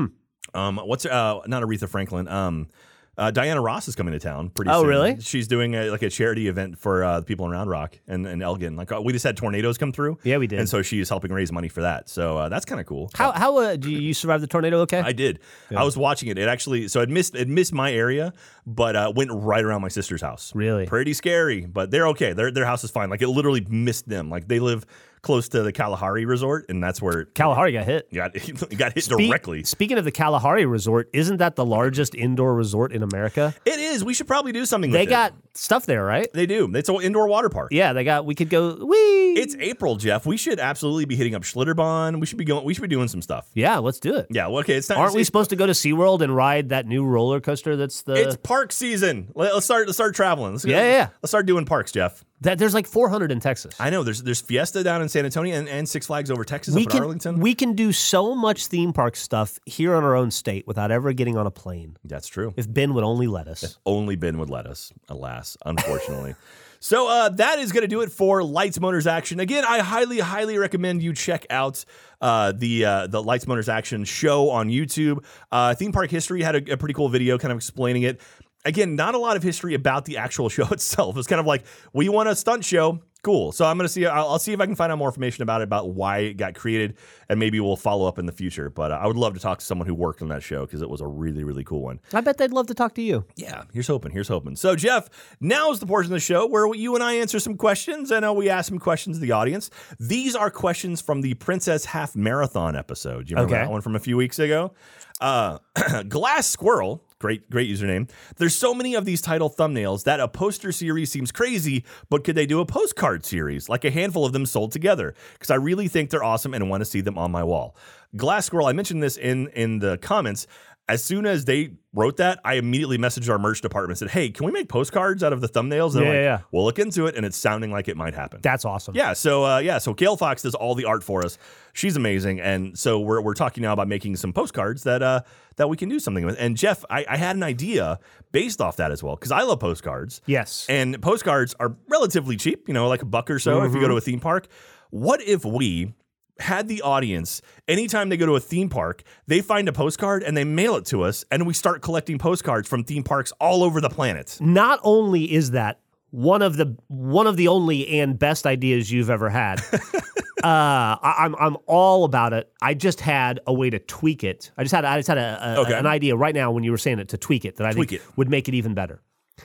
[0.54, 2.28] Um, what's uh not Aretha Franklin?
[2.28, 2.68] Um,
[3.16, 4.88] uh, Diana Ross is coming to town pretty Oh, soon.
[4.88, 5.20] really?
[5.20, 8.24] She's doing a, like a charity event for uh, the people in Round Rock and,
[8.24, 8.76] and Elgin.
[8.76, 10.18] Like uh, we just had tornadoes come through.
[10.22, 10.60] Yeah, we did.
[10.60, 12.08] And so she's helping raise money for that.
[12.08, 13.10] So uh, that's kind of cool.
[13.14, 14.78] How how uh, do you survive the tornado?
[14.82, 15.00] Okay.
[15.00, 15.40] I did.
[15.76, 16.38] I was watching it.
[16.38, 18.32] It actually, so it missed it missed my area,
[18.68, 20.54] but uh, went right around my sister's house.
[20.54, 20.86] Really?
[20.86, 21.62] pretty scary.
[21.66, 22.34] But they're okay.
[22.34, 23.10] Their their house is fine.
[23.10, 24.30] Like it literally missed them.
[24.30, 24.86] Like they live
[25.22, 28.12] close to the Kalahari Resort, and that's where Kalahari got hit.
[28.12, 28.32] got
[28.78, 29.64] got hit Spe- directly.
[29.64, 33.54] Speaking of the Kalahari Resort, isn't that the largest indoor resort in America?
[33.64, 34.04] It is.
[34.04, 34.90] We should probably do something.
[34.90, 35.12] They with it.
[35.58, 36.28] Stuff there, right?
[36.32, 36.70] They do.
[36.74, 37.68] It's an indoor water park.
[37.72, 38.24] Yeah, they got.
[38.26, 38.74] We could go.
[38.74, 39.32] Wee.
[39.34, 40.26] It's April, Jeff.
[40.26, 42.20] We should absolutely be hitting up Schlitterbahn.
[42.20, 42.64] We should be going.
[42.64, 43.48] We should be doing some stuff.
[43.54, 44.26] yeah, let's do it.
[44.30, 44.46] Yeah.
[44.46, 44.74] Well, okay.
[44.76, 44.98] It's not.
[44.98, 47.76] Aren't we supposed to go to SeaWorld and ride that new roller coaster?
[47.76, 49.30] That's the It's park season.
[49.34, 49.86] Let, us start.
[49.86, 50.52] Let's start traveling.
[50.52, 51.08] Let's, Yeah, yeah, yeah.
[51.22, 52.24] Let's start doing parks, Jeff.
[52.40, 52.58] that.
[52.58, 53.74] There's like 400 in Texas.
[53.80, 54.02] I know.
[54.02, 56.90] There's there's Fiesta down in San Antonio and, and Six Flags over Texas we up
[56.90, 57.40] can in Arlington.
[57.40, 61.12] we can do so much theme park stuff here in our own state without ever
[61.12, 61.96] getting on a plane.
[62.04, 62.54] That's true.
[62.56, 63.78] If Ben would only let us.
[63.86, 66.34] Only Ben would let us, alas, unfortunately.
[66.80, 69.40] so uh, that is going to do it for Lights Motors Action.
[69.40, 71.84] Again, I highly, highly recommend you check out
[72.20, 75.24] uh, the uh, the Lights Motors Action show on YouTube.
[75.50, 78.20] Uh, Theme Park History had a, a pretty cool video kind of explaining it.
[78.64, 81.16] Again, not a lot of history about the actual show itself.
[81.16, 83.00] It's kind of like we want a stunt show.
[83.28, 83.52] Cool.
[83.52, 84.06] So I'm gonna see.
[84.06, 86.34] I'll, I'll see if I can find out more information about it, about why it
[86.38, 86.96] got created,
[87.28, 88.70] and maybe we'll follow up in the future.
[88.70, 90.80] But uh, I would love to talk to someone who worked on that show because
[90.80, 92.00] it was a really, really cool one.
[92.14, 93.24] I bet they'd love to talk to you.
[93.36, 94.12] Yeah, here's hoping.
[94.12, 94.56] Here's hoping.
[94.56, 95.08] So, Jeff,
[95.40, 98.24] now is the portion of the show where you and I answer some questions, and
[98.24, 99.70] uh, we ask some questions to the audience.
[100.00, 103.26] These are questions from the Princess Half Marathon episode.
[103.26, 103.64] Do you remember Okay.
[103.64, 104.72] that one from a few weeks ago?
[105.20, 105.58] Uh,
[106.08, 107.04] Glass Squirrel.
[107.20, 108.08] Great, great username.
[108.36, 112.36] There's so many of these title thumbnails that a poster series seems crazy, but could
[112.36, 115.14] they do a postcard series, like a handful of them sold together?
[115.32, 117.74] Because I really think they're awesome and want to see them on my wall.
[118.16, 120.46] Glass Squirrel, I mentioned this in in the comments.
[120.88, 124.30] As soon as they wrote that, I immediately messaged our merch department and said, "Hey,
[124.30, 126.38] can we make postcards out of the thumbnails?" And Yeah, like, yeah.
[126.50, 128.40] We'll look into it, and it's sounding like it might happen.
[128.42, 128.94] That's awesome.
[128.94, 131.36] Yeah, so uh, yeah, so Gail Fox does all the art for us.
[131.74, 135.20] She's amazing, and so we're, we're talking now about making some postcards that uh,
[135.56, 136.36] that we can do something with.
[136.38, 137.98] And Jeff, I, I had an idea
[138.32, 140.22] based off that as well because I love postcards.
[140.26, 140.66] Yes.
[140.68, 142.66] and postcards are relatively cheap.
[142.66, 144.48] You know, like a buck or so if you go to a theme park.
[144.90, 145.92] What if we
[146.38, 150.36] had the audience anytime they go to a theme park, they find a postcard and
[150.36, 153.80] they mail it to us, and we start collecting postcards from theme parks all over
[153.80, 154.38] the planet.
[154.40, 155.80] Not only is that
[156.10, 159.60] one of the one of the only and best ideas you've ever had.
[159.72, 162.50] uh, I, I'm I'm all about it.
[162.62, 164.50] I just had a way to tweak it.
[164.56, 165.74] I just had I just had a, a- Okay.
[165.78, 167.90] an idea right now when you were saying it to tweak it that I Tweak
[167.90, 168.08] think it.
[168.16, 169.02] would make it even better.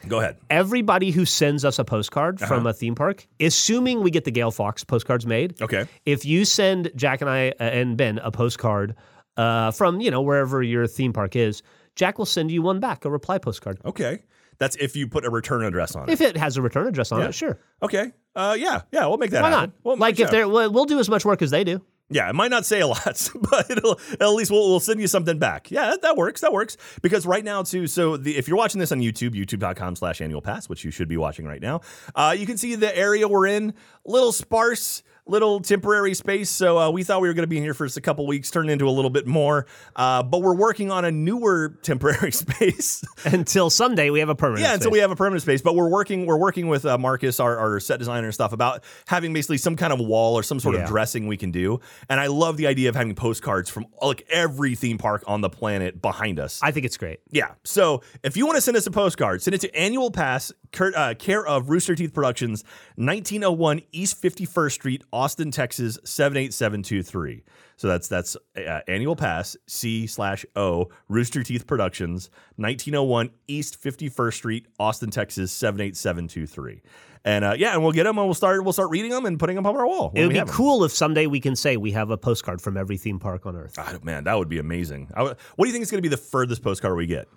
[0.08, 0.38] Go ahead.
[0.50, 2.48] Everybody who sends us a postcard Uh-huh.
[2.56, 5.86] from a theme park, assuming we get the Gale Fox postcards made, Okay.
[6.06, 8.96] if you send Jack and I uh, and Ben a postcard
[9.38, 11.64] uh, from you know wherever your theme park is,
[11.96, 13.78] Jack will send you one back, a reply postcard.
[13.86, 14.24] Okay.
[14.60, 16.14] That's if you put a return address on it.
[16.14, 17.28] If it has a return address on Yeah.
[17.30, 17.60] it, sure.
[17.82, 18.12] Okay.
[18.36, 18.82] Uh, yeah.
[18.92, 19.08] Yeah.
[19.08, 19.70] We'll make that Why happen.
[19.72, 19.80] not?
[19.84, 20.28] We'll like if sure.
[20.32, 21.82] they're, we'll we'll do as much work as they do.
[22.14, 23.04] Yeah, it might not say a lot,
[23.50, 25.72] but it'll at least we'll, we'll send you something back.
[25.72, 26.42] Yeah, that, that works.
[26.42, 27.88] That works because right now too.
[27.88, 31.18] So the, if you're watching this on YouTube, YouTube.com/slash Annual Pass, which you should be
[31.18, 31.82] watching right now,
[32.16, 33.74] uh, you can see the area we're in.
[34.06, 36.50] Little sparse, little temporary space.
[36.50, 38.28] So uh, we thought we were going to be in here for just a couple
[38.28, 39.66] weeks, turned into a little bit more.
[39.96, 43.04] Uh, but we're working on a newer temporary space.
[43.26, 44.64] Until someday we have a permanent.
[44.64, 44.94] Yeah, until space.
[44.94, 45.62] we have a permanent space.
[45.62, 48.84] But we're working we're working with uh, Marcus, our, our set designer and stuff, about
[49.08, 50.84] having basically some kind of wall or some sort Yeah.
[50.84, 51.80] of dressing we can do.
[52.10, 55.50] And I love the idea of having postcards from like every theme park on the
[55.50, 56.60] planet behind us.
[56.62, 57.20] I think it's great.
[57.32, 57.52] yeah.
[57.64, 61.14] So if you want to send us a postcard, send it to Annual Pass, uh,
[61.18, 62.64] care of Rooster Teeth Productions,
[62.96, 67.44] 1901 East 51st Street, Austin, Texas 78723.
[67.78, 74.34] So that's that's uh, Annual Pass C slash O Rooster Teeth Productions, 1901 East 51st
[74.34, 76.82] Street, Austin, Texas 78723.
[77.26, 79.40] And uh, yeah, and we'll get them and we'll start we'll start reading them and
[79.40, 80.12] putting them up on our wall.
[80.14, 82.98] It would be cool if someday we can say we have a postcard from every
[82.98, 83.76] theme park on Earth.
[83.76, 85.10] God, man, that would be amazing.
[85.16, 87.30] Would- what do you think is going to be the furthest postcard we get?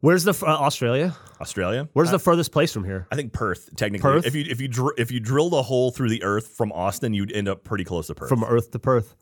[0.00, 1.14] Where's the uh, Australia?
[1.42, 1.88] Australia?
[1.92, 3.06] Where's the furthest place from here?
[3.12, 4.10] I think Perth, technically.
[4.10, 4.26] Perth?
[4.26, 7.12] If you if you dr- if you drilled a hole through the earth from Austin,
[7.12, 8.30] you'd end up pretty close to Perth.
[8.30, 9.14] From Earth to Perth.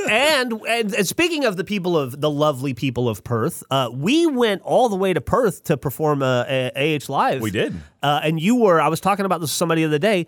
[0.08, 4.26] and, and and speaking of the people of the lovely people of Perth, uh, we
[4.26, 7.40] went all the way to Perth to perform uh, a, AH Live.
[7.40, 7.74] we did.
[8.00, 10.26] Uh, and you were, I was talking about this with somebody the other day.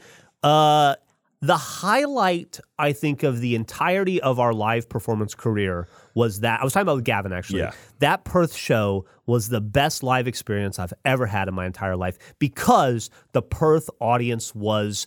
[1.42, 6.64] The highlight, I think, of the entirety of our live performance career was that I
[6.64, 7.60] was talking about with Gavin actually.
[7.60, 7.72] Yeah.
[7.98, 12.18] That Perth show was the best live experience I've ever had in my entire life
[12.38, 15.06] because the Perth audience was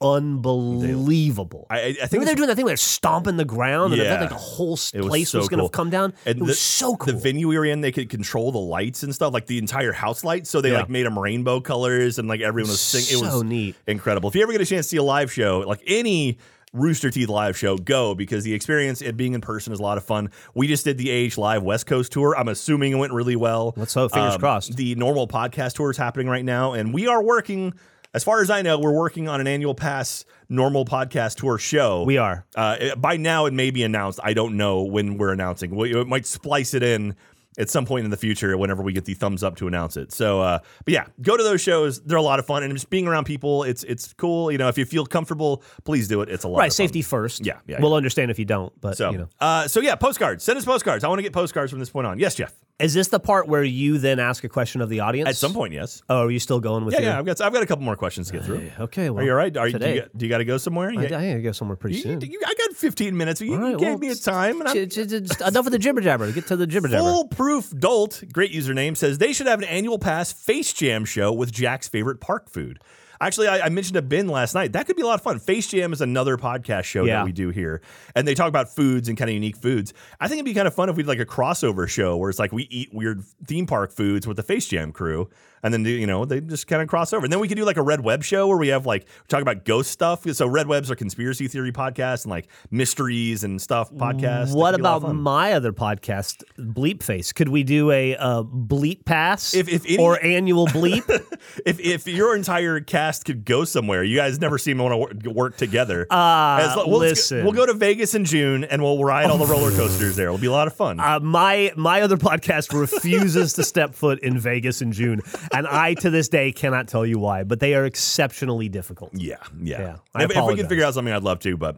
[0.00, 1.66] unbelievable.
[1.70, 4.08] I, I think they're doing that thing where they're stomping the ground and Yeah.
[4.10, 5.68] felt like the whole it was place so was going to cool.
[5.70, 6.12] come down.
[6.24, 7.14] And it the, was so cool.
[7.14, 9.92] The venue we were in, they could control the lights and stuff, like the entire
[9.92, 10.50] house lights.
[10.50, 10.78] So they Yeah.
[10.80, 13.20] like made them rainbow colors and like everyone was singing.
[13.20, 13.76] It was So neat.
[13.86, 14.28] incredible.
[14.28, 16.38] If you ever get a chance to see a live show, like any
[16.72, 19.96] Rooster Teeth live show, go because the experience it being in person is a lot
[19.96, 20.30] of fun.
[20.54, 22.36] We just did the AH Live West Coast tour.
[22.36, 23.72] I'm assuming it went really well.
[23.78, 24.12] Let's hope.
[24.12, 24.76] Fingers Um, crossed.
[24.76, 27.72] The normal podcast tour is happening right now, and we are working.
[28.16, 32.02] As far as I know, we're working on an annual pass normal podcast tour show.
[32.04, 32.46] We are.
[32.56, 34.20] Uh, by now, it may be announced.
[34.24, 35.76] I don't know when we're announcing.
[35.76, 37.14] We it might splice it in
[37.58, 40.12] at some point in the future whenever we get the thumbs up to announce it.
[40.12, 42.00] So, uh, but yeah, go to those shows.
[42.04, 44.50] They're a lot of fun, and just being around people, it's it's cool.
[44.50, 46.30] You know, if you feel comfortable, please do it.
[46.30, 46.60] It's a lot.
[46.60, 46.86] Right, of fun.
[46.86, 47.44] safety first.
[47.44, 49.28] Yeah, yeah, We'll understand if you don't, but So, you know.
[49.40, 50.42] uh, so yeah, postcards.
[50.42, 51.04] Send us postcards.
[51.04, 52.18] I want to get postcards from this point on.
[52.18, 52.54] Yes, Jeff.
[52.78, 55.30] Is this the part where you then ask a question of the audience?
[55.30, 56.02] At some point, yes.
[56.10, 57.08] Oh, are you still going with Yeah, your...
[57.12, 57.18] yeah.
[57.18, 58.70] I've got I've got a couple more questions to get through.
[58.78, 59.22] Okay, well.
[59.22, 59.56] Are you all right?
[59.56, 59.94] Are you, do today.
[59.94, 60.90] you, got- do you got to go somewhere?
[60.90, 62.20] I, You- I gotta go somewhere pretty you- soon.
[62.20, 63.40] you- I got 15 minutes.
[63.40, 65.72] You, you right, gave well, me a time, and I'm j- j- j- enough of
[65.72, 66.30] the jibber jabber.
[66.32, 67.02] Get to the jibber jabber.
[67.02, 71.50] Foolproof Dolt, great username, says they should have an annual pass Face Jam show with
[71.52, 72.78] Jack's favorite park food.
[73.20, 74.72] Actually, I, I mentioned to Ben last night.
[74.72, 75.38] That could be a lot of fun.
[75.38, 77.16] Face Jam is another podcast show Yeah.
[77.18, 77.80] that we do here,
[78.14, 79.92] and they talk about foods and kind of unique foods.
[80.20, 82.30] I think it'd be kind of fun if we did like a crossover show where
[82.30, 85.28] it's like we eat weird theme park foods with the Face Jam crew.
[85.66, 87.24] And then do, you know they just kind of cross over.
[87.26, 89.42] And then we could do like a Red Web show where we have like talk
[89.42, 90.24] about ghost stuff.
[90.32, 94.54] So Red Webs are conspiracy theory podcasts and like mysteries and stuff podcasts.
[94.54, 97.32] What could be a lot about my other podcast, Bleep Face?
[97.32, 101.04] Could we do a uh, bleep pass If- if any- or annual bleep?
[101.66, 105.30] if if your entire cast could go somewhere, you guys never seem to want to
[105.30, 106.06] work together.
[106.10, 107.44] Uh, As we'll, listen.
[107.44, 110.26] we'll go to Vegas in June and we'll ride all the roller coasters there.
[110.26, 111.00] It'll be a lot of fun.
[111.00, 115.20] Uh, my my other podcast refuses to step foot in Vegas in June,
[115.56, 117.44] and I to this day cannot tell you why.
[117.44, 119.12] But they are exceptionally difficult.
[119.14, 119.98] yeah, yeah.
[120.14, 121.76] Yeah, if, if we could figure out something, I'd love to, but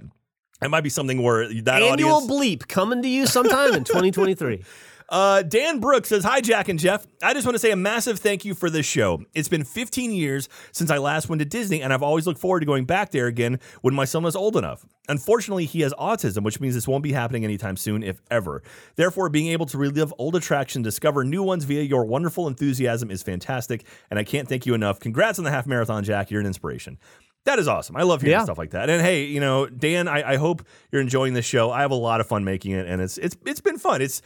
[0.60, 2.30] it might be something where that Annual audience.
[2.30, 4.64] bleep coming to you sometime in 2023.
[5.08, 7.06] Uh, Dan Brooks says, Hi, Jack and Jeff.
[7.22, 9.24] I just want to say a massive thank you for this show.
[9.32, 12.60] It's been 15 years since I last went to Disney, and I've always looked forward
[12.60, 14.84] to going back there again when my son was old enough.
[15.08, 18.62] Unfortunately, he has autism, which means this won't be happening anytime soon, if ever.
[18.96, 23.22] Therefore, being able to relive old attractions, discover new ones via your wonderful enthusiasm is
[23.22, 25.00] fantastic, and I can't thank you enough.
[25.00, 26.30] Congrats on the half marathon, Jack.
[26.30, 26.98] You're an inspiration.
[27.44, 27.96] That is awesome.
[27.96, 28.44] I love hearing Yeah.
[28.44, 28.90] stuff like that.
[28.90, 31.70] And hey, you know, Dan, I, I hope you're enjoying this show.
[31.70, 34.02] I have a lot of fun making it, and it's it's it's been fun.
[34.02, 34.20] It's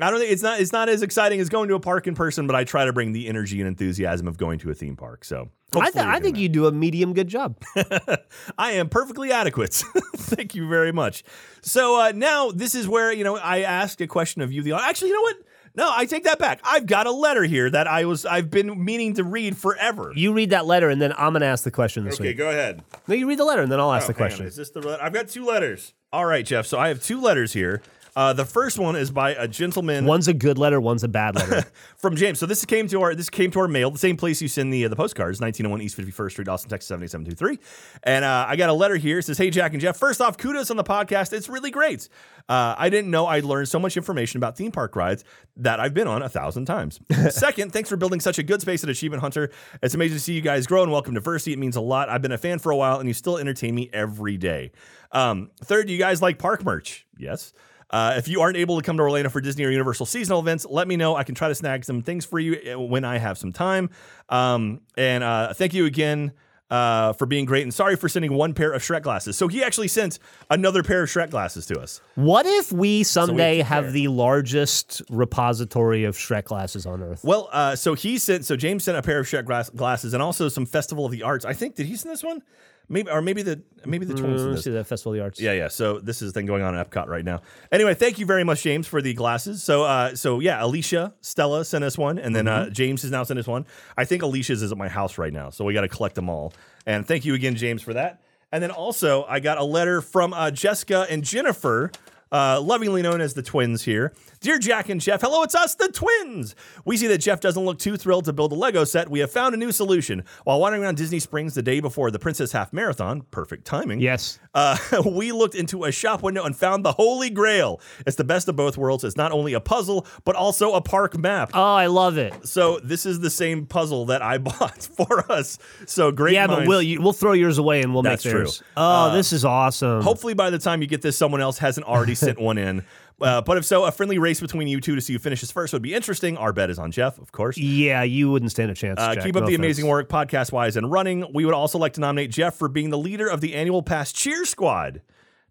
[0.00, 2.14] I don't think it's not it's not as exciting as going to a park in
[2.14, 4.96] person, but I try to bring the energy and enthusiasm of going to a theme
[4.96, 5.24] park.
[5.24, 6.40] So I, th- I think that.
[6.42, 7.56] you do a medium good job.
[8.58, 9.72] I am perfectly adequate.
[10.16, 11.24] Thank you very much.
[11.62, 14.62] So uh, now this is where you know I asked a question of you.
[14.62, 15.36] The actually, you know what?
[15.74, 16.60] No, I take that back.
[16.64, 20.10] I've got a letter here that I was I've been meaning to read forever.
[20.14, 22.38] You read that letter, and then I'm going to ask the question this okay, week.
[22.38, 22.82] go ahead.
[23.06, 24.28] No, you read the letter, and then I'll ask the Oh, hang on.
[24.30, 24.46] question.
[24.46, 24.80] Is this the?
[24.80, 25.92] le- I've got two letters.
[26.14, 26.64] All right, Jeff.
[26.66, 27.82] So I have two letters here.
[28.16, 31.34] Uh, the first one is by a gentleman One's a good letter, one's a bad
[31.36, 31.64] letter.
[31.98, 32.38] from James.
[32.38, 34.72] So this came to our this came to our mail, the same place you send
[34.72, 37.58] the uh, the postcards, 1901 East 51st Street, Austin, Texas 78723.
[38.04, 39.18] And uh, I got a letter here.
[39.18, 41.34] It says, "Hey Jack and Jeff, first off, kudos on the podcast.
[41.34, 42.08] It's really great.
[42.48, 45.24] Uh, I didn't know I'd learned so much information about theme park rides
[45.56, 47.00] that I've been on a thousand times.
[47.30, 49.50] Second, thanks for building such a good space at Achievement Hunter.
[49.82, 51.52] It's amazing to see you guys grow and welcome diversity.
[51.52, 52.08] It means a lot.
[52.08, 54.72] I've been a fan for a while, and you still entertain me every day.
[55.12, 57.06] Um, third, do you guys like park merch?
[57.18, 57.52] Yes.
[57.90, 60.66] Uh, if you aren't able to come to Orlando for Disney or Universal seasonal events,
[60.68, 61.14] let me know.
[61.16, 63.90] I can try to snag some things for you uh, when I have some time.
[64.28, 66.32] Um, and uh, thank you again
[66.70, 67.62] uh, for being great.
[67.62, 69.36] And sorry for sending one pair of Shrek glasses.
[69.36, 70.18] So he actually sent
[70.50, 72.00] another pair of Shrek glasses to us.
[72.14, 73.82] what if we someday compare.
[73.82, 77.22] have the largest repository of Shrek glasses on Earth?
[77.22, 78.44] Well, uh, so he sent.
[78.44, 81.22] So James sent a pair of Shrek glass, glasses and also some Festival of the
[81.22, 81.44] Arts.
[81.44, 82.42] I think did he send this one?
[82.88, 84.42] Maybe or maybe the maybe the twins.
[84.42, 84.64] this.
[84.64, 85.40] see the Festival of the Arts.
[85.40, 85.68] Yeah, yeah.
[85.68, 87.42] So this is a thing going on at Epcot right now.
[87.72, 89.62] Anyway, thank you very much, James, for the glasses.
[89.62, 93.24] So, uh, so yeah, Alicia, Stella sent us one, and then uh, James has now
[93.24, 93.66] sent us one.
[93.96, 96.30] I think Alicia's is at my house right now, so we got to collect them
[96.30, 96.52] all.
[96.86, 98.22] And thank you again, James, for that.
[98.52, 101.90] And then also, I got a letter from uh, Jessica and Jennifer.
[102.32, 104.12] Uh, lovingly known as the twins here.
[104.40, 106.54] Dear Jack and Jeff, hello, it's us, the twins.
[106.84, 109.10] We see that Jeff doesn't look too thrilled to build a Lego set.
[109.10, 110.24] We have found a new solution.
[110.44, 114.00] While wandering around Disney Springs the day before the Princess Half Marathon, perfect timing.
[114.00, 114.38] Yes.
[114.54, 114.76] Uh,
[115.06, 117.80] we looked into a shop window and found the Holy Grail.
[118.06, 119.04] It's the best of both worlds.
[119.04, 121.50] It's not only a puzzle, but also a park map.
[121.54, 122.46] Oh, I love it.
[122.46, 125.58] So this is the same puzzle that I bought for us.
[125.86, 126.34] So great.
[126.34, 128.40] Yeah, but we'll you, we'll throw yours away and we'll That's make true.
[128.40, 128.62] theirs.
[128.76, 130.02] Oh, this is awesome.
[130.02, 132.84] Hopefully, by the time you get this, someone else hasn't already sent one in.
[133.20, 135.72] Uh, but if so, a friendly race between you two to see who finishes first
[135.72, 136.36] would be interesting.
[136.36, 137.56] Our bet is on Jeff, of course.
[137.56, 139.00] yeah, you wouldn't stand a chance.
[139.00, 139.24] Uh, Jack.
[139.24, 139.64] keep up No the offense.
[139.64, 141.24] amazing work, podcast wise and running.
[141.32, 144.12] We would also like to nominate Jeff for being the leader of the annual Pass
[144.12, 145.00] Cheer Squad.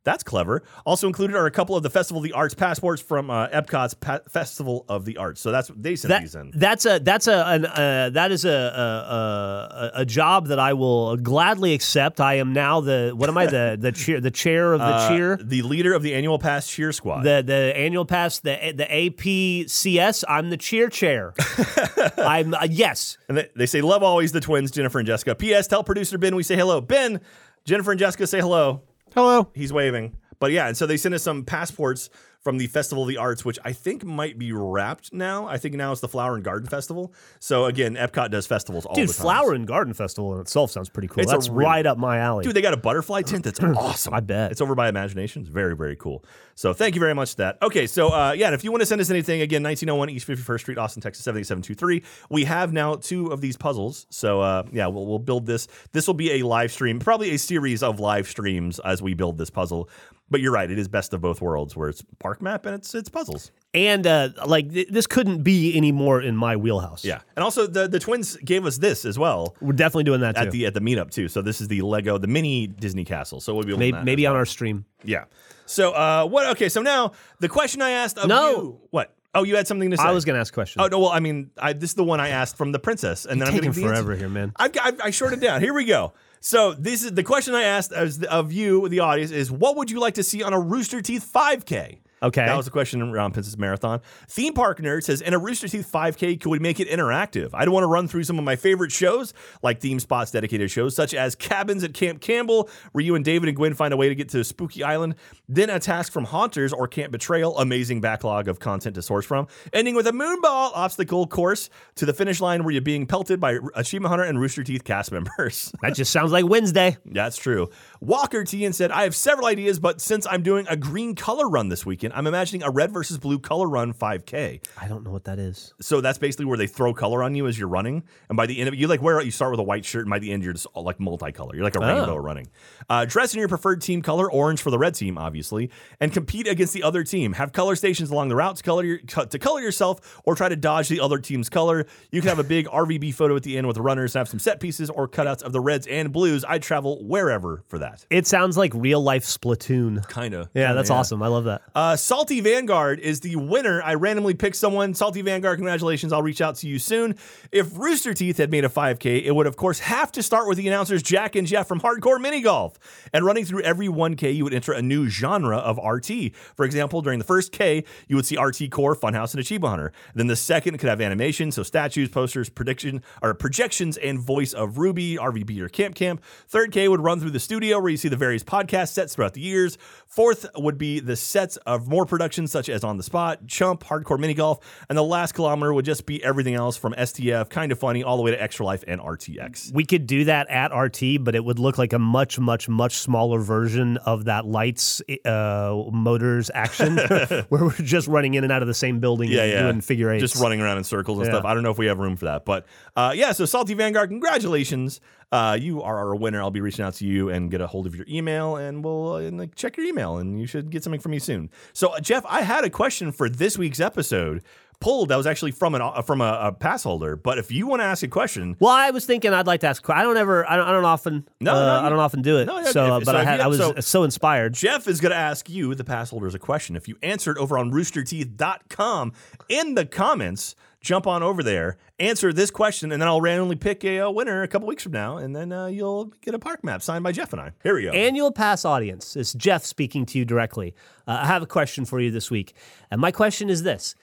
[0.06, 0.64] That's clever.
[0.86, 3.94] Also included are a couple of the Festival of the Arts passports from uh, Epcot's
[3.96, 5.42] pa- Festival of the Arts.
[5.42, 6.52] So that's they sent That, these in.
[6.56, 10.74] that's a that's a an, uh, that is a, a a a job that I
[10.74, 12.22] will gladly accept.
[12.22, 15.10] I am now the what am I the the chair the chair of the Uh,
[15.10, 17.24] cheer the leader of the annual Pass Cheer Squad.
[17.24, 20.24] the the annual pass the the APCS.
[20.30, 21.34] I'm the cheer chair.
[22.18, 23.18] I'm uh, yes.
[23.28, 25.36] and they, they say, love always the twins, Jennifer and Jessica.
[25.36, 25.68] P.S.
[25.68, 26.82] Tell producer Ben we say hello.
[26.82, 27.22] Ben,
[27.66, 28.84] Jennifer and Jessica say hello.
[29.16, 29.48] Hello.
[29.54, 30.18] He's waving.
[30.40, 32.10] But yeah, and so they sent us some passports
[32.46, 35.48] from the Festival of the Arts, which I think might be wrapped now.
[35.48, 37.12] I think now it's the Flower and Garden Festival.
[37.40, 39.18] So again, Epcot does festivals all Dude, the time.
[39.18, 41.24] Dude, Flower and Garden Festival in itself sounds pretty cool.
[41.24, 42.44] It's That's right up my alley.
[42.44, 44.14] Dude, they got a butterfly tent that's awesome.
[44.14, 44.52] I bet.
[44.52, 45.42] It's over by Imagination.
[45.42, 46.24] It's very, very cool.
[46.54, 47.58] So thank you very much for that.
[47.64, 50.28] Okay, so uh, yeah, and if you want to send us anything, again, 1901 East
[50.28, 52.04] 51st Street, Austin, Texas, 78723.
[52.30, 54.06] We have now two of these puzzles.
[54.12, 55.68] So uh, yeah, we'll, we'll build this.
[55.94, 59.40] This will be a live stream, probably a series of live streams as we build
[59.40, 59.90] this puzzle.
[60.30, 62.96] But you're right, it is best of both worlds, where it's park map and it's
[62.96, 63.52] it's puzzles.
[63.76, 67.06] and uh, like th- this couldn't be any more in my wheelhouse.
[67.06, 70.36] Yeah, and also the the twins gave us this as well we're definitely doing that
[70.36, 70.42] too.
[70.42, 71.28] at the at the meetup too.
[71.28, 73.40] So this is the Lego, the mini Disney castle.
[73.40, 74.86] So we'll be maybe maybe on our stream.
[75.04, 75.26] Yeah.
[75.68, 78.50] So uh what okay, so now the question I asked of No.
[78.50, 79.14] you what?
[79.36, 80.04] Oh, you had something to say.
[80.04, 80.82] I was going to ask questions.
[80.84, 83.26] Oh no, well, I mean, I, this is the one I asked from the princess,
[83.26, 84.54] and then I'm taking forever here, man.
[84.56, 85.60] I've got, I've, I shorted down.
[85.60, 86.14] Here we go.
[86.46, 89.90] So this is the question I asked as of you, the audience, is what would
[89.90, 92.02] you like to see on a Rooster Teeth 5K?
[92.26, 92.46] Okay.
[92.46, 94.02] That was the question around Princess Marathon.
[94.28, 97.52] Theme Park Nerd says, in a Rooster Teeth 5K, could we make it interactive?
[97.54, 100.96] I'd want to run through some of my favorite shows, like theme spots dedicated shows,
[100.96, 104.10] such as Cabins at Camp Campbell, where you and David and Gwen find a way
[104.10, 105.16] to get to Spooky Island,
[105.48, 109.48] then a task from Haunters or Camp Betrayal, amazing backlog of content to source from,
[109.72, 113.60] ending with a Moonball obstacle course to the finish line where you're being pelted by
[113.76, 115.72] Achievement Hunter and Rooster Teeth cast members.
[115.84, 116.98] that just sounds like Wednesday.
[117.06, 117.70] That's true.
[118.02, 121.48] Walker T and said, I have several ideas, but since I'm doing a green color
[121.48, 124.66] run this weekend, I'm imagining a red versus blue color run 5K.
[124.78, 125.74] I don't know what that is.
[125.82, 128.04] So that's basically where they throw color on you as you're running.
[128.30, 130.02] And by the end of it, you like wear you start with a white shirt,
[130.02, 131.54] and by the end, you're just all like multicolor.
[131.54, 132.48] You're like a rainbow running.
[132.90, 136.48] Uh, dress in your preferred team color, orange for the red team, obviously, and compete
[136.48, 137.34] against the other team.
[137.34, 140.56] Have color stations along the route to color, your, to color yourself or try to
[140.56, 141.86] dodge the other team's color.
[142.12, 144.30] You can have a big RVB photo at the end with the runners and have
[144.30, 146.46] some set pieces or cutouts of the reds and blues.
[146.48, 148.06] I'd travel wherever for that.
[148.10, 150.08] It sounds like real life Splatoon.
[150.08, 150.50] Kind of.
[150.54, 151.22] Yeah, that's awesome.
[151.22, 151.62] I love that.
[151.74, 153.82] Uh, Uh, Salty Vanguard is the winner.
[153.82, 154.94] I randomly picked someone.
[154.94, 156.12] Salty Vanguard, congratulations.
[156.12, 157.16] I'll reach out to you soon.
[157.54, 160.58] If Rooster Teeth had made a 5K, it would, of course, have to start with
[160.58, 162.78] the announcers Jack and Jeff from Hardcore Mini Golf.
[163.14, 166.36] And running through every 1K, you would enter a new genre of RT.
[166.58, 169.94] For example, during the first K, you would see RT Core, Funhaus, and Achievement Hunter.
[170.14, 174.74] Then the second could have animation, so statues, posters, prediction, or projections, and voice of
[174.74, 176.22] RWBY, RVB, or Camp Camp.
[176.50, 179.34] Third K would run through the studio where you see the various podcast sets throughout
[179.34, 179.78] the years.
[180.16, 184.18] Fourth would be the sets of more productions such as On the Spot, Chump, Hardcore
[184.18, 187.80] Mini Golf, and the last kilometer would just be everything else from STF, Kind of
[187.80, 189.74] Funny, all the way to Extra Life and RTX.
[189.74, 192.96] We could do that at RT, but it would look like a much, much, much
[192.96, 196.96] smaller version of that lights uh, motors action,
[197.50, 199.62] where we're just running in and out of the same building Yeah, and yeah.
[199.64, 200.22] doing figure eights.
[200.22, 201.34] Just running around in circles and Yeah.
[201.34, 201.44] stuff.
[201.46, 202.46] I don't know if we have room for that.
[202.46, 205.02] But uh, yeah, so Salty Vanguard, congratulations.
[205.32, 206.42] Uh, you are our winner.
[206.42, 209.14] I'll be reaching out to you and get a hold of your email, and we'll
[209.14, 211.50] uh, and, like, check your email, and you should get something from me soon.
[211.74, 214.44] So, uh, Jeff, I had a question for this week's episode
[214.82, 217.16] pulled that was actually from an uh, from a, a pass holder.
[217.16, 219.68] But if you want to ask a question, Well, I was thinking I'd like to
[219.68, 219.90] ask.
[219.90, 220.48] I don't ever.
[220.50, 221.28] I don't, I don't often.
[221.40, 222.46] No, uh, no, I don't often do it.
[222.46, 223.40] No, so, uh, if- but so I had.
[223.40, 224.54] I was so- so, inspired.
[224.54, 226.76] Jeff is going to ask you, the pass holders, a question.
[226.76, 229.14] If you answered over on roosterteeth.com
[229.50, 230.56] in the comments,
[230.86, 234.44] jump on over there, answer this question, and then I'll randomly pick a, uh winner
[234.44, 237.12] a couple weeks from now, and then uh, you'll get a park map signed by
[237.12, 237.52] Jeff and I.
[237.64, 237.92] Here we go.
[237.92, 240.76] Annual Pass audience, it's Jeff speaking to you directly.
[241.08, 242.54] Uh, I have a question for you this week.
[242.92, 243.96] And my question is this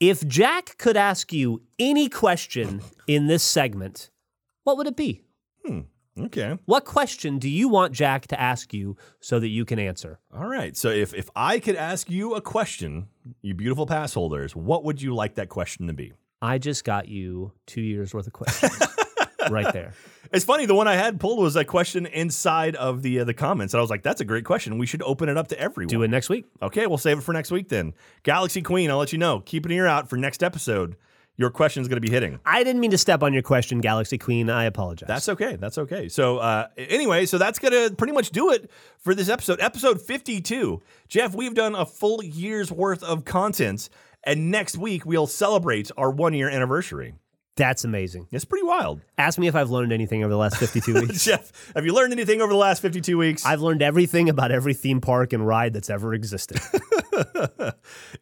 [0.00, 4.10] If Jack could ask you any question in this segment,
[4.64, 5.22] what would it be?
[5.64, 5.80] Hmm.
[6.18, 6.58] Okay.
[6.66, 10.18] What question do you want Jack to ask you so that you can answer?
[10.34, 10.76] All right.
[10.76, 13.08] So if, if I could ask you a question,
[13.42, 16.12] you beautiful pass holders, what would you like that question to be?
[16.42, 18.78] I just got you two years worth of questions
[19.50, 19.92] right there.
[20.32, 20.64] It's funny.
[20.66, 23.78] The one I had pulled was a question inside of the uh, the comments, and
[23.78, 24.78] I was like, "That's a great question.
[24.78, 26.46] We should open it up to everyone." Do it next week.
[26.62, 27.94] Okay, we'll save it for next week then.
[28.22, 29.40] Galaxy Queen, I'll let you know.
[29.40, 30.96] Keep an ear out for next episode.
[31.36, 32.38] Your question is going to be hitting.
[32.44, 34.50] I didn't mean to step on your question, Galaxy Queen.
[34.50, 35.06] I apologize.
[35.08, 35.56] That's okay.
[35.56, 36.10] That's okay.
[36.10, 39.58] So, uh, anyway, so that's going to pretty much do it for this episode.
[39.58, 40.82] Episode 52.
[41.08, 43.88] Jeff, we've done a full year's worth of content,
[44.24, 47.14] and next week we'll celebrate our one year anniversary.
[47.60, 48.26] That's amazing.
[48.32, 49.02] It's pretty wild.
[49.18, 51.22] Ask me if I've learned anything over the last 52 weeks.
[51.26, 53.44] Jeff, have you learned anything over the last 52 weeks?
[53.44, 56.58] I've learned everything about every theme park and ride that's ever existed.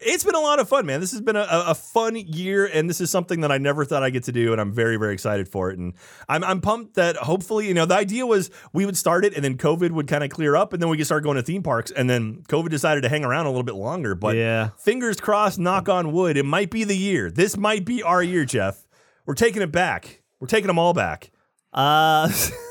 [0.00, 0.98] it's been a lot of fun, man.
[0.98, 4.02] This has been a, a fun year, and this is something that I never thought
[4.02, 5.78] I'd get to do, and I'm very, very excited for it.
[5.78, 5.94] And
[6.28, 9.44] I'm, I'm pumped that hopefully, you know, the idea was we would start it, and
[9.44, 11.62] then COVID would kind of clear up, and then we could start going to theme
[11.62, 11.92] parks.
[11.92, 14.16] And then COVID decided to hang around a little bit longer.
[14.16, 14.70] But Yeah.
[14.78, 17.30] fingers crossed, knock on wood, it might be the year.
[17.30, 18.84] This might be our year, Jeff.
[19.28, 20.22] We're taking it back.
[20.40, 21.30] We're taking them all back.
[21.74, 22.32] Uh,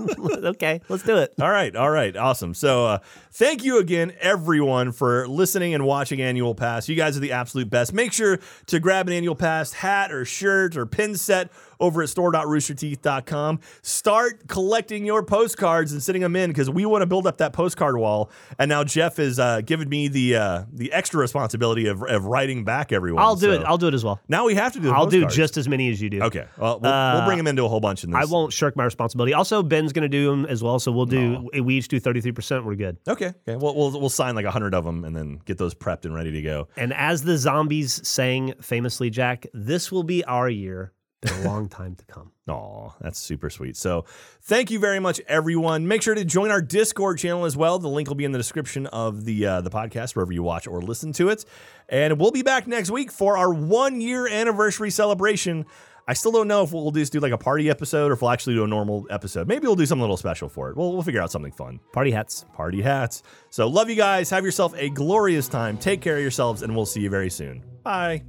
[0.00, 1.34] okay, let's do it.
[1.40, 2.54] All right, all right, awesome.
[2.54, 2.98] So, uh,
[3.32, 6.88] thank you again, everyone, for listening and watching Annual Pass.
[6.88, 7.92] You guys are the absolute best.
[7.92, 11.50] Make sure to grab an Annual Pass hat or shirt or pin set
[11.82, 13.60] over at store.roosterteeth.com.
[13.82, 17.52] Start collecting your postcards and sending them in because we want to build up that
[17.52, 18.30] postcard wall.
[18.58, 22.64] And now Jeff is uh, given me the uh, the extra responsibility of, of writing
[22.64, 23.22] back everyone.
[23.22, 23.64] I'll do So it.
[23.64, 24.20] I'll do it as well.
[24.28, 24.88] now we have to do.
[24.88, 26.22] The I'll do just as many as you do.
[26.22, 26.46] okay.
[26.56, 28.18] Well, we'll, we'll bring them into a whole bunch in this.
[28.20, 29.34] I won't shirk my responsibility.
[29.34, 31.48] Also, Ben's going to do them as well, so we'll do.
[31.62, 32.64] We each do thirty three percent.
[32.64, 32.96] We're good.
[33.08, 33.28] Okay.
[33.48, 33.56] Okay.
[33.56, 36.14] We'll, we'll we'll sign like a hundred of them and then get those prepped and
[36.14, 36.68] ready to go.
[36.76, 40.92] And as the zombies sang famously, Jack, this will be our year
[41.24, 42.32] A long time to come.
[42.48, 43.76] Oh, that's super sweet.
[43.76, 44.04] So,
[44.42, 45.86] thank you very much, everyone.
[45.86, 47.78] Make sure to join our Discord channel as well.
[47.78, 50.66] The link will be in the description of the uh, the podcast wherever you watch
[50.66, 51.44] or listen to it.
[51.88, 55.66] And we'll be back next week for our one year anniversary celebration.
[56.08, 58.32] I still don't know if we'll just do like a party episode or if we'll
[58.32, 59.46] actually do a normal episode.
[59.46, 60.76] Maybe we'll do something a little special for it.
[60.76, 61.78] We'll, we'll figure out something fun.
[61.92, 62.44] Party hats.
[62.54, 63.22] Party hats.
[63.50, 64.30] So, love you guys.
[64.30, 65.78] Have yourself a glorious time.
[65.78, 67.62] Take care of yourselves, and we'll see you very soon.
[67.84, 68.24] Bye.